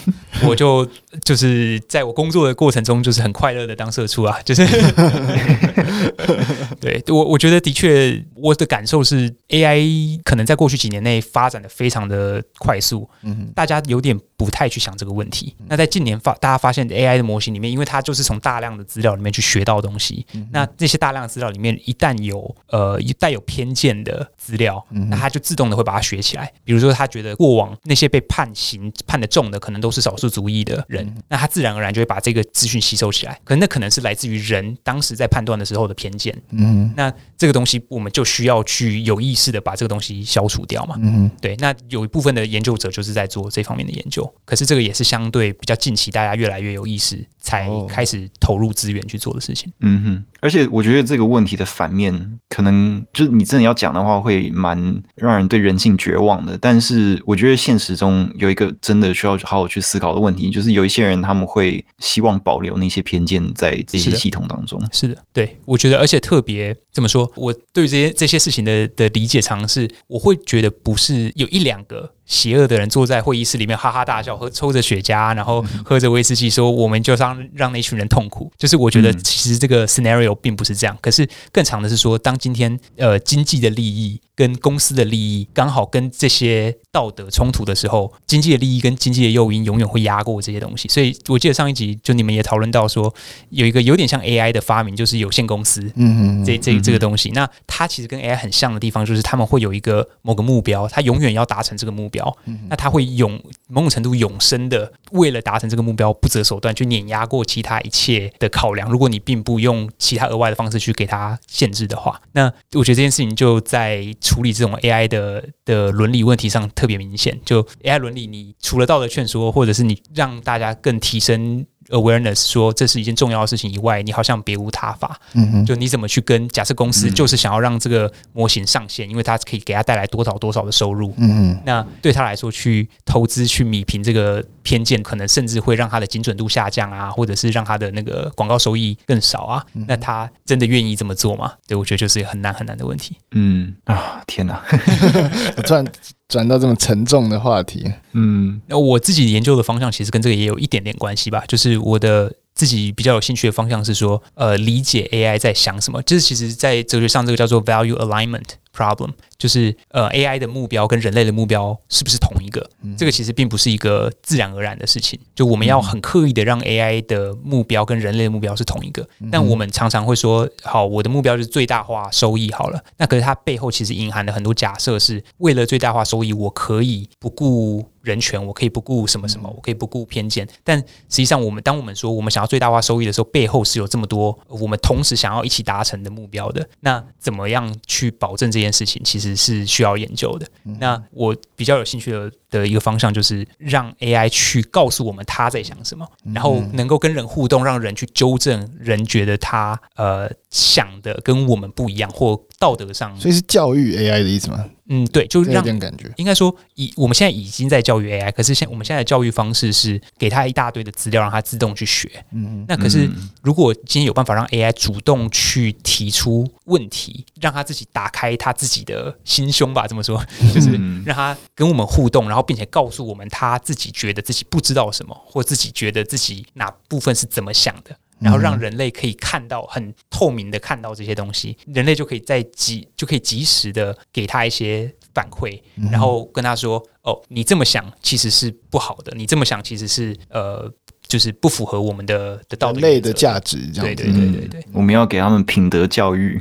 [0.46, 0.86] 我就
[1.24, 4.66] 就是在我工作的过程中，就是很快乐的当社畜啊，就是
[6.80, 15.54] 对我我觉得的确，我的感受是 AI 可能在过去几年内发展的非常的快速，嗯，大家有点不太去想这个问题。
[15.68, 26.52] 那在近年发大家发现 AI 的模型里面，因为它就是从大大量的资料里面去学到东西，嗯、那这些大量的资料里面一旦有呃一带有偏见的资料，嗯、那它就自动的会把它学起来。
[26.64, 33.38] 比如说，他觉得过往那些被判刑判的重的，可能都是少数族裔的人，嗯、那他自然而然就会把这个资讯吸收起来。
[33.44, 36.36] 可能那可能是来自于人当时在判断的时候的偏见。
[36.50, 40.96] 嗯，那这个东西我们就需要去有意识的把这个东西消除掉嘛。
[41.00, 41.54] 嗯，对。
[41.58, 49.72] 那有一部分的研究者就是在做这方面的研究，可是这个也是相对比较近期，大家越来越有意识才开始投入资源去做的事情。
[49.80, 56.58] 嗯哼，而且我觉得这个问题的反面，可能就是你真的要讲的话，会蛮让人对人性绝望的。
[56.58, 64.80] 但是我觉得现实中有一个真的需要好好去思考的问题，就是有一些人他们会希望保留那些偏见在这些系统当中。
[64.92, 72.12] 是的，对，我觉得，而且特别这么说，我对这些这些事情的的理解，常常是我会觉得不是有一两个。
[72.30, 78.50] 邪恶的人坐在会议室里面哈哈大笑，喝抽着雪茄，然后喝着威士忌，说我们就让让那群人痛苦。
[78.56, 90.88] 就是我觉得其实这个 scenario 并不是这样，可是更长的是说，当今天呃经济的利益跟公司的利益刚好跟这些道德冲突的时候，经济的利益跟经济的诱因永远会压过这些东西。
[90.88, 93.12] 所以我记得上一集就你们也讨论到说，
[93.48, 102.19] 有一个有点像 AI 的发明，就是有限公司，嗯嗯，这这这个东西，那它其实跟 AI 很像的地方，就是他们会有一个某个目标，它永远要达成这个目标，
[102.68, 108.90] 那他会永某种程度永生的为了达成这个目标不择手段，去碾压过其他一切的考量。
[108.90, 117.38] 如果你并不用其他额外的方式去给他限制的话，那我觉得这件事情就在处理这种 AI 的的伦理问题上特别明显。
[117.44, 121.66] 就 AI 伦理，你除了道德劝说，或者是你让大家更提升。
[121.88, 125.18] Awareness 说这是一件重要的事情以外，你好像别无他法。
[125.34, 131.14] 嗯嗯，就你怎么去跟假设公司就是想要让这个模型上线，因为它可以给他带来多少多少的收入。
[131.16, 139.64] 嗯嗯，那对他来说去投资去米平这个偏见，可能甚至会让他的精准度下降啊，或者是让他的那个广告收益更少啊。
[139.72, 141.52] 那他真的愿意这么做吗？
[141.66, 143.16] 对，我觉得就是很难很难的问题。
[143.32, 144.62] 嗯啊，天哪！
[145.64, 145.84] 突然
[146.30, 152.32] 转到这么沉重的话题，嗯，那我自己研究的方向其实跟这个也有一点点关系吧，就是我的。
[152.52, 156.02] 自己比较有兴趣的方向是说，呃，理解 AI 在想什么。
[156.02, 158.42] 就是其实，在哲学上，这个叫做 value alignment
[158.74, 162.68] problem，就是呃，AI 的目标跟人类的目标是不是同一个？
[162.82, 165.18] 嗯、这个其实并不是一个自然而然的事情。
[165.34, 169.06] 就我们要很刻意的让 AI 的目标跟人类的目标是同一个。
[169.18, 172.82] 嗯、但我们常常会说，好，我的目标就是最大化收益好了。
[172.96, 177.89] 那可是它背后其实隐含了很多假设，是为了最大化收益，我可以不顾。
[178.02, 180.46] 人权，我可以不顾什么什么，我可以不顾偏见。
[180.64, 186.68] 但实际上，我们当我们说我们想要最大化收益的时候，背后是有这么多我们同时想要一起达成的目标的。
[186.80, 190.46] 那怎么样去保证这件事情，其实是需要研究的。
[190.78, 203.18] 那我比较有兴趣的的一个方向，就是让 AI 去告诉我们他在想什么，然后能够跟人互动，让人去纠正人觉得他呃想的跟我们不一样，或道德上。
[203.18, 204.64] 所以是教育 AI 的意思吗？
[204.92, 212.10] 嗯，对，就让感觉应该说，以我们现在已经在教育 AI，可是现我们现在的教育方式是给他一大堆的资料，让他自动去学。
[212.32, 213.08] 嗯，那可是
[213.40, 220.20] 如果今天有办法让 AI 主动去提出问题，让他自己打开他自己的心胸吧，这么说，
[220.52, 220.72] 就是
[221.04, 227.96] 让他跟我们互动，然后并且告诉我们他自己觉得自己不知道什么，或自己觉得自己哪部分是怎么想的。
[228.20, 235.60] 然后让人类可以看到很透明的看到这些东西，人类就可以在及就可以及时的给他一些反馈，
[235.90, 240.72] 然后跟他说：“哦，你这么想其实是不好的，你这么想其实是呃。”
[241.10, 246.40] 就是不符合我们的的道德类的价值，这样对对对对对，我们要给他们品德教育，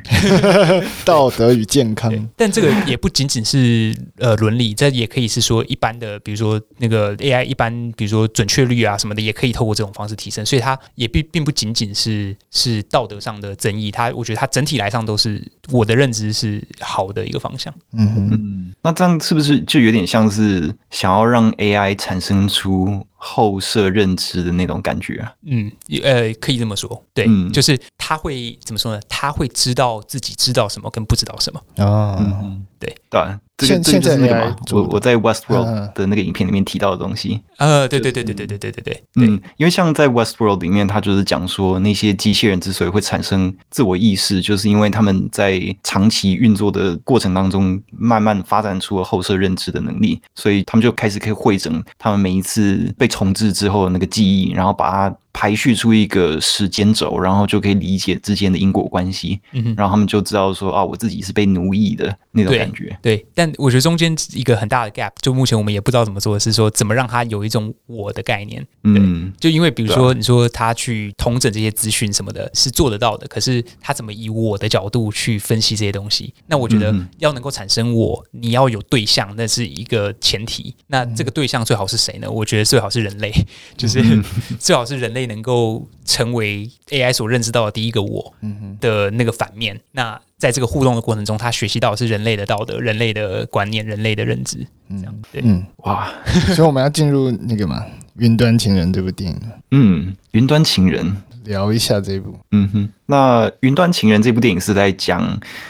[1.03, 2.13] 道德与健康。
[2.37, 10.45] 但这个也不仅仅是呃伦理，这也可以是说一般的，比如说那个 AI 一般，比如说准确率啊什么的，也可以透过这种方式提升。
[10.45, 17.73] 所以它也并并不仅仅是是道德上的争议，它我觉得它整体来上都是我的认知是好的一个方向。
[17.93, 23.05] 嗯哼，那这样是不是就有点像是想要让 AI 产生出？
[23.21, 25.69] 后设认知的那种感觉啊，嗯，
[26.01, 29.01] 呃，可以这么说，对，嗯、就是他会怎么说呢？
[29.09, 33.19] 他会知道自己知道什么跟不知道什么啊，嗯，对，对。
[33.59, 37.41] 这个这个就是那个嘛，我我在 Westworld 的那个影片里面提到的东西。
[37.57, 39.03] 呃，对对对对对对对对对。
[39.15, 55.15] 嗯，因为像在 Westworld 里面，他就是讲说，那些机器人之所以会产生自我意识，就是因为他们在长期运作的过程当中，慢慢发展出了后设认知的能力，所以他们就开始可以汇整他们每一次被重置之后的那个记忆，然后把它。
[55.39, 59.39] 排序出一个时间轴，然后就可以理解之间的因果关系。
[59.53, 62.87] 嗯哼，然后他们就知道说啊，我自己是被奴役的那种感觉。
[63.01, 68.67] 对，对，但我觉得中间一个很大的 gap，就目前我们也不知道怎么做是说，怎么让他有一种我的概念。
[68.83, 76.33] 嗯，就因为比如说你说他去统整这些资讯什么的，是做得到的，可是他怎么以我的角度去分析这些东西？
[76.47, 80.75] 那我觉得要能够产生我，你要有对象，那是一个前提。
[80.87, 82.29] 那这个对象最好是谁呢？
[82.29, 83.33] 我觉得最好是人类，
[83.77, 84.03] 就是
[84.59, 85.28] 最好是人类。
[85.29, 88.33] 能够成为 AI 所认知到的第一个我
[88.81, 94.67] 的那个反面，那在这个互动的过程中，他学习到的是人类的道德、人类的观念、人类的认知。
[94.89, 96.11] 这样对，嗯，哇，
[96.55, 97.79] 所以我们要进入那个嘛，
[98.15, 99.39] 《云端情人》这部电影。
[99.71, 101.05] 嗯，《云端情人》。
[101.49, 105.19] 聊一下这一部，嗯哼，那《云端情人》这部电影是在讲，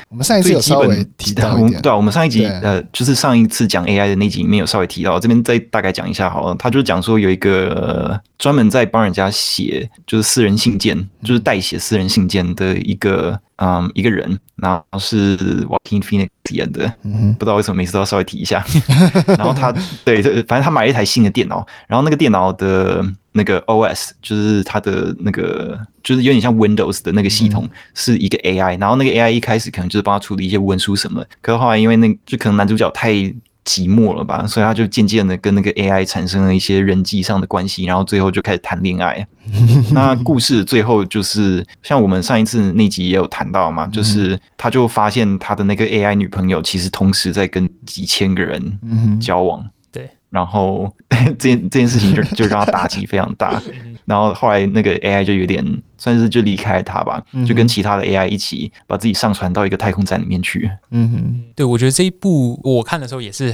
[0.10, 6.56] 我们上一次有稍微提到一点，对啊，我们上一集呃，就是上一次讲 AI 的那集里面有稍微提到，这边再大概讲一下好了。
[6.56, 18.66] 他就讲说有一个专门在帮人家写就是私人信件，就是代写私人信件的一个嗯一个人，然后是 Joaquin Phoenix 演的，嗯、不知道为什么每次都要稍微提一下。
[19.38, 19.74] 然后他
[20.04, 23.02] 对，反正他买了一台新的电脑，然后那个电脑的
[23.32, 33.34] 那个 OS 就是它的那个就是有点像 Windows 的那个系统是一个 AI，然后那个 AI 一开始可能就是帮他处理一些文书什么，可是后来因为那就可能男主角太。
[33.66, 39.28] 寂寞了吧，所以他就渐渐的跟那个 AI 产生了一些人际上的关系，然后最后就开始谈恋爱。
[39.94, 49.64] 那故事最后就是像我们上一次那集也有谈到嘛，就是他就发现他的那个 AI 女朋友其实同时在跟几千个人交往。
[49.64, 49.70] 对，
[50.30, 53.62] 然后 这件这件事情就就让他打击非常大。
[54.06, 55.64] 然后后来那个 AI 就有点。
[56.00, 60.68] 算是就离开他吧，就跟其他的 AI 一起把自己上传到一个太空站里面去。
[60.90, 63.54] 嗯哼，对，我觉得这一部我看的时候也是，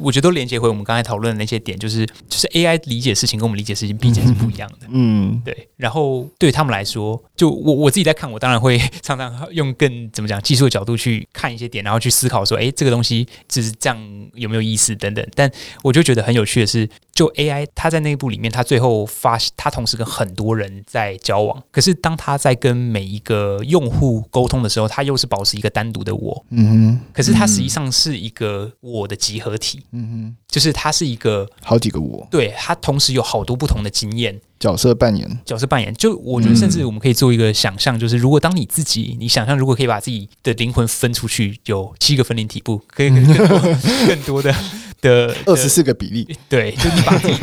[0.00, 4.86] 我觉得都连接回我们刚才讨论的那些点，就是就是 AI 理解事情跟我们理解事情毕竟是不一样的。
[4.90, 5.68] 嗯，对。
[5.76, 13.98] 然后对他们来说，就我我自己在看，我当然会常常用更怎么讲技术的角度去看一些点，然后去思考说，哎，这个东西就是这样
[14.34, 15.26] 有没有意思等等。
[15.34, 15.50] 但
[15.82, 21.62] 我就觉得很有趣的是，就 AI 它在那一部里面，它最后发，它同时跟很多人在交往。
[21.70, 26.44] 可是当他在跟每一个用户沟通的时候，他又是保持一个单独的我。
[26.50, 27.00] 嗯哼。
[27.12, 29.84] 可是他实际上是一个我的集合体。
[29.92, 30.36] 嗯哼。
[30.48, 32.26] 就是他是一个好几个我。
[32.30, 34.40] 对，他同时有好多不同的经验。
[34.58, 43.58] 角色扮演，角色扮演，就我觉得，甚至我们可以做一个想象，就是如果当你自己，你想象如果可以把自己的灵魂分出去，有七个分灵体不，可以更多
[44.06, 44.54] 更多的
[45.02, 47.36] 的二十四个比例，对，就 你把自己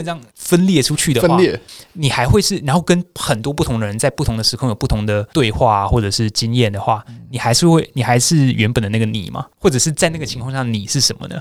[0.00, 1.58] 这样分裂出去的话，分裂，
[1.94, 9.46] 你还会是，然后跟很多不同的人在不同的时空有不同的对话或者是经验的话，你还是会，你还是原本的那个你吗？
[9.58, 11.40] 或者是在那个情况下你是什么呢？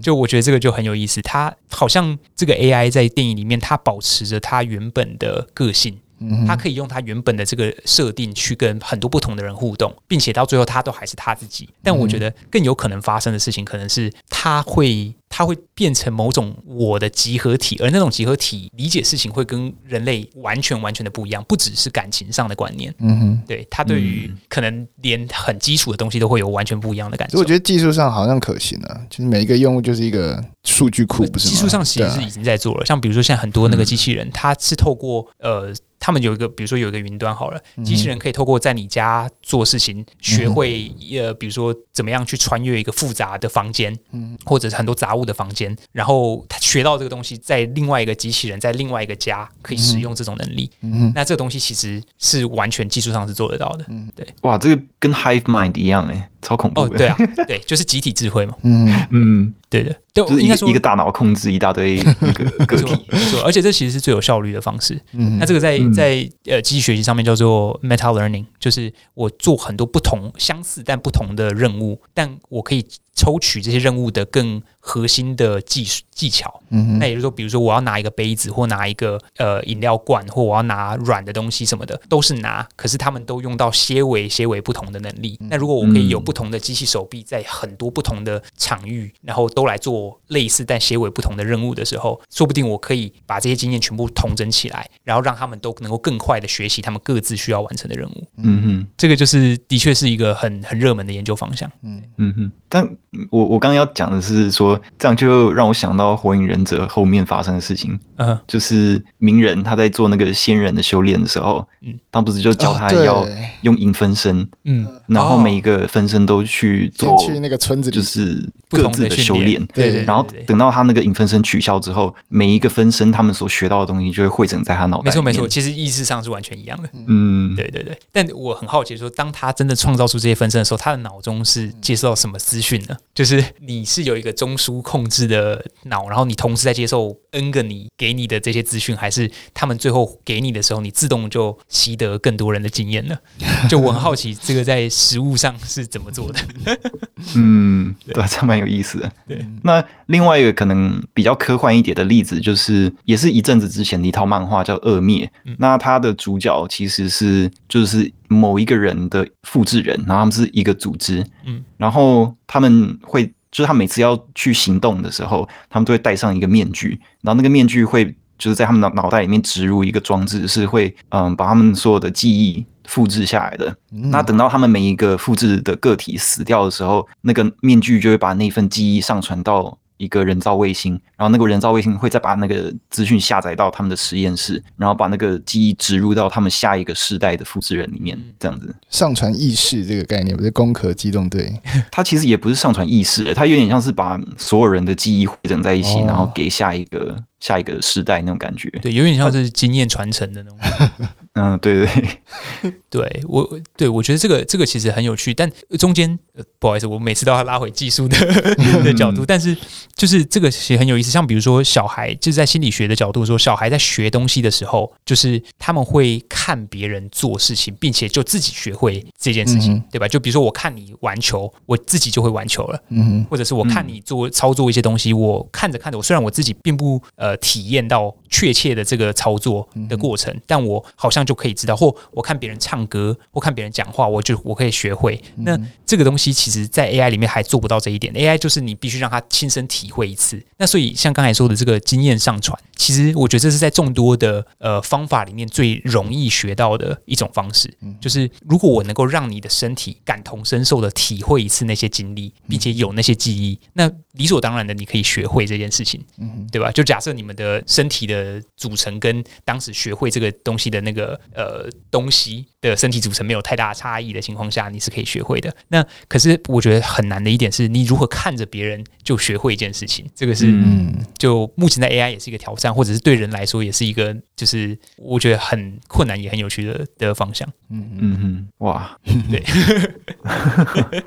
[0.00, 4.40] 就我觉得这个就很有意思，它好像这个 AI 在电影里面，它保持着。
[4.44, 5.98] 它原本的个性，
[6.46, 11.68] 他可以用他原本的这个设定去跟很多不同的人互动，并且到最后他都还是他自己。
[11.82, 15.14] 但我觉得更有可能发生的事情，可能是他会。
[15.36, 22.94] 他会变成某种我的集合体，而那种集合体理解事情会跟人类完全完全的不一样，不只是感情上的观念。
[22.98, 27.36] 嗯哼，对，他对于可能连很基础的东西都会有完全不一样的感觉。
[27.36, 31.48] 我觉得技术上好像可行啊，就是每一个用户就是一个数据库，不是？
[31.48, 35.74] 技术上其实是已经在做了，像比如说现在很多那个机器人，它是透过呃。
[36.04, 50.70] 他们有一个，比如说有一个云端好了，机器人可以透过在你家做事情，学会呃，比如说怎么样去穿越一个复杂的房间，嗯或者是很多杂物的房间，然后他学到这个东西，在另外一个机器人在另外一个家可以使用这种能力。
[50.82, 53.86] 嗯那这个东西其实是完全技术上是做得到的。
[53.88, 56.28] 嗯对，哇，这个跟 Hive Mind 一样哎。
[56.44, 56.94] 超恐怖的！
[56.94, 57.16] 哦，对啊，
[57.48, 58.54] 对，就是集体智慧嘛。
[58.62, 65.00] 嗯嗯，对的，就是应该说一个大脑控制一大堆个个体，没错，而且这其实是最有效率的方式。
[65.12, 72.86] 嗯，那这个在在呃机器学习上面叫做 meta learning，就是我做很多不同相似但不同的任务，但我可以。
[73.14, 85.38] 抽取这些任务的更核心的技术技巧，嗯哼，那也就是说，比如说我要拿一个杯子，或拿一个呃饮料罐，或我要拿软的东西什么的，都是拿，可是他们都用到些微些微不同的能力。
[85.40, 98.26] 那如果我可以有不同的机器手臂，在很多不同的场域，然后都来做类似但些微不同的任务的时候，说不定我可以把这些经验全部统整起来，然后让他们都能够更快的学习他们各自需要完成的任务。
[98.36, 101.70] 嗯哼，这个就是的确是一个很很热门的研究方向。
[101.82, 102.96] 嗯嗯哼，但。
[103.30, 113.26] 我我刚刚要讲的是说，这样就让我想到《火影忍者》后面发生的事情，嗯，就是鸣人他在做那个仙人的修炼的时候，嗯，他不是就教他要
[113.62, 125.02] 用影分身，嗯，然后每一个分身都去做去那个村子，就是各自的修炼，对，对，然后等到他那个影分身取消之后，每一个分身他们所学到的东西就会汇整在他脑。
[125.02, 127.98] 没错没错，其实意识上是完全一样的，嗯，对对对。
[128.12, 132.96] 但我很好奇说，当他真的创造出这些分身的时候，他的脑中是接受到什么资讯呢？
[133.14, 143.18] 就是你是有一个中枢控制的脑，然后你同时在接受 N 个你给你的这些资讯，还是他们最后给你的时候，你自动就习得更多人的经验了？
[143.66, 146.38] 就我很好奇，这个在实物上是怎么做的？
[147.34, 149.10] 嗯，对，这蛮有意思的。
[149.26, 155.24] 对，那另外一个可能比较科幻一点的例子，就是也是一阵子之前的一套漫画叫《恶灭》，
[155.58, 158.12] 那它的主角其实是就是。
[158.26, 168.04] 某一个人的复制人，然后他们是一个组织，嗯，然后他们会，就是他每次要去行动的时候，他们都会戴上一个面具，然后那个面具会
[168.36, 173.72] 就是在他们脑脑袋里面植入一个装置，是会嗯把他们所有的记忆复制下来的。
[174.10, 179.78] 那等到他们每一个复制的个体死掉的时候，那个面具就会把那份记忆上传到。
[180.04, 188.74] 一个人造卫星，然后那个人造卫星会再把那个资讯下载到他们的实验室，然后把那个记忆植入到他们下一个世代的复制人里面，这样子。
[188.90, 191.52] 上传意识这个概念，不是攻壳机动队？
[191.90, 197.16] 它其实也不是上传意识，它有点像是把所有人的记忆汇整在一起，哦、然后给下一个。
[197.44, 200.58] 下一个时代那种感觉，对，有点像是经验传承的那种。
[201.34, 208.16] 嗯，对对 对，我对我觉得这个这个其实很有趣，但中间、呃、不好意思，我每次都要拉回技术的
[208.82, 209.54] 的角度，但是
[209.94, 211.10] 就是这个其实很有意思。
[211.10, 220.06] 像比如说小孩，就是在心理学的角度说，小孩在学东西的时候，就是他们会看别人做事情，并且就自己学会这件事情，嗯、对吧？
[220.08, 227.33] 就比如说我看你玩球，我自己就会玩球了，嗯，或者是我看你做操作一些东西，我看着看着，我虽然我自己并不呃。
[227.36, 235.22] 体验到确切的这个操作的过程，但我好像就可以知道，或我看别人唱歌，或看别人讲话，我就我可以学会。
[235.36, 235.56] 那
[235.86, 238.12] 这个东西其实，在 AI 里面还做不到这一点。
[238.12, 240.44] AI 就是你必须让他亲身体会一次。
[240.56, 247.72] 那所以像刚才说的这个经验上传，其实我觉得这是在众多的呃方法里面最容易学到的一种方式。
[248.00, 256.04] 就是如果我能够让你的身体感同身受的体会一次那些经历，并且有那些记忆，那理所当然的你可以学会这件事情，
[256.50, 256.70] 对吧？
[256.72, 258.23] 就假设你们的身体的
[258.56, 265.54] 组成跟当时学会这个东西的那个呃东西的身体组成没有太大差异的情况下，你是可以学会的。
[265.68, 277.48] 那可是我觉得很难的一点是，你如何看着别人就学会一件事情，这个是嗯，就目前在 AI 也是一个挑战，或者是对人来说也是一个就是我觉得很困难也很有趣的的方向。
[277.70, 278.98] 嗯嗯嗯，哇，
[279.30, 279.42] 对。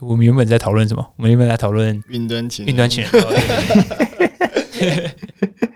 [0.00, 1.12] 我们原本在讨论什么？
[1.16, 3.12] 我们原本在讨论云端情云端情人。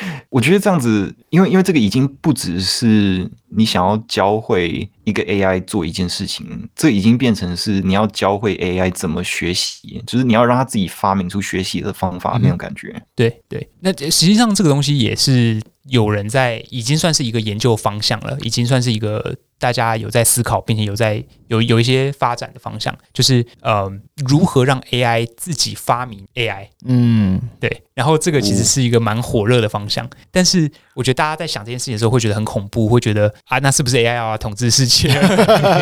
[0.30, 13.02] 我觉得这样子，因为因为这个已经不只是你想要教会一个 AI 做一件事情，这已经变成是你要教会 AI 怎么学习，就是你要让他自己发明出学习的方法那种感觉。
[13.14, 19.36] 对对，那实际上这个东西也是有人在，已经算是一个研究方向了，已经算是一个。
[19.58, 23.90] 大家有在思考，并且有在有有一些发展的方向，就是呃，
[24.26, 26.68] 如何让 AI 自己发明 AI。
[26.84, 27.82] 嗯，对。
[27.94, 35.08] 然后这个其实是一个蛮火热的方向，但是我觉得大家在想这件事情的时候，会觉得很恐怖，会觉得啊，那是不是 AI 要统治世界？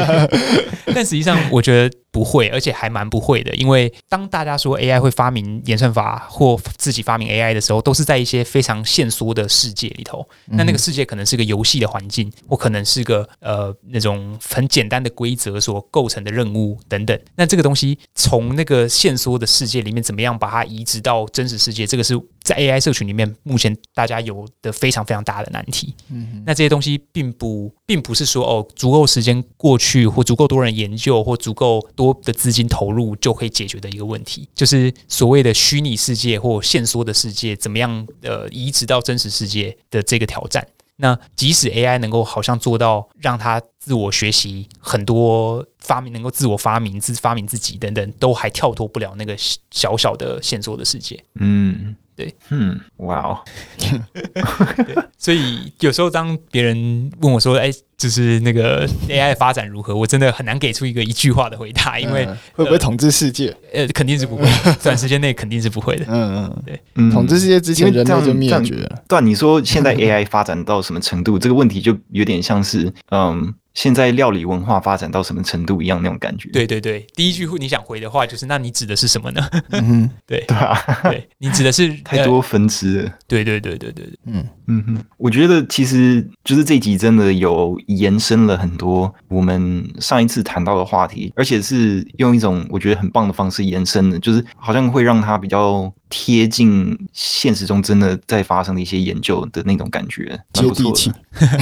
[0.94, 1.96] 但实际上，我觉得。
[2.14, 10.24] 不会，而且还蛮不会的，因为当大家说 AI 会发明演算法或自己发明 AI 的时候，都是在一些非常限缩的世界里头。
[10.44, 17.18] 那那个世界可能是个游戏的环境，或可能是个呃那种很简单的规则所构成的任务等等。
[17.34, 21.84] 那这个东西从那个线缩的世界里面，怎么样把它移植到真实世界？
[21.84, 25.92] 这个是在 AI 社群里面目前大家有的非常非常大的难题。
[26.10, 32.04] 嗯，那这些东西并不并不是说哦，足够时间过去，或足够多人研究，或足够多。
[32.04, 40.62] 多的资金投入就可以解决的一个问题，就是所谓的虚拟世界或线缩的世界，怎么样呃移植到真实世界的这个挑战。
[40.96, 49.36] 那即使 AI 能够好像做到让它自我学习，很多发明能够自我发明、自发明自己等等，都还跳脱不了那个
[49.70, 51.22] 小小的线索的世界。
[51.40, 51.96] 嗯。
[52.16, 53.38] 对，嗯，哇哦，
[55.18, 63.54] 所以有时候当别人问我说：“哎，就是那个 AI 的发展如何？”我真的很难给出一个一句话的回答，因为、嗯、会不会统治世界？
[63.72, 64.48] 呃，肯定是不会，
[64.82, 66.04] 短时间内肯定是不会的。
[66.08, 69.02] 嗯嗯，对，统治世界之前人类就灭绝了。
[69.08, 71.38] 对，你说现在 AI 发展到什么程度？
[71.38, 73.54] 这个问题就有点像是，嗯。
[73.74, 76.48] 现在料理文化发展到什么程度一样那种感觉？
[76.50, 79.50] 对对对，第一句你想回的话就是，那你指的是什么呢？
[79.70, 83.12] 嗯， 对对啊，对，你指的是太多分支了。
[83.26, 95.92] 对对对对对对，嗯嗯哼，我觉得其实就是这集真的有延伸了很多我们上一次谈到的话题，而且是用一种我觉得很棒的方式延伸的，就是好像会让它比较。
[96.16, 101.10] 贴近现实中真的在发生的一些研究的那种感觉，接地气。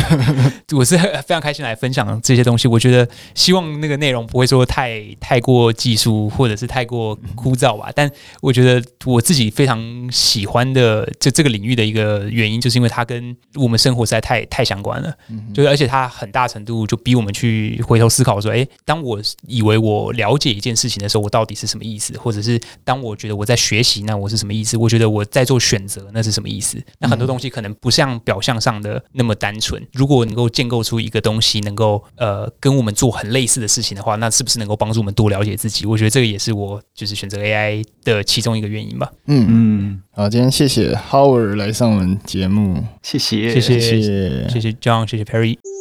[0.76, 2.68] 我是非常开心来分享这些东西。
[2.68, 7.90] 我觉得希望那个内容不会说太太过技术或者是太过枯燥吧。
[7.94, 8.10] 但
[8.42, 9.80] 我觉得我自己非常
[10.12, 15.10] 喜欢的就这个领域的一个原因，就是因为它跟我们生活实在太太相关了。
[15.54, 22.18] 就是而且它很大程度就逼我们去回头思考说，哎，当我以为我了解一件事情的时候，我到底是什么意思？
[22.18, 24.41] 或者是当我觉得我在学习，那我是。
[24.42, 24.76] 什么意思？
[24.76, 26.82] 我觉得我在做选择，那是什么意思？
[26.98, 29.80] 那很多东西可能不像表象上的那么单纯。
[29.92, 35.86] 如果能够建构出一个东西，能够呃跟我们做很类似的事情的话，那是不是能够帮助我们多了解自己？
[35.86, 39.10] 我觉得这个也是我就是选择 AI 的其中一个原因吧。
[39.26, 45.71] 嗯嗯，好，今天谢谢 Howard 来上我们节目，谢谢谢谢谢谢 John，谢谢 Perry。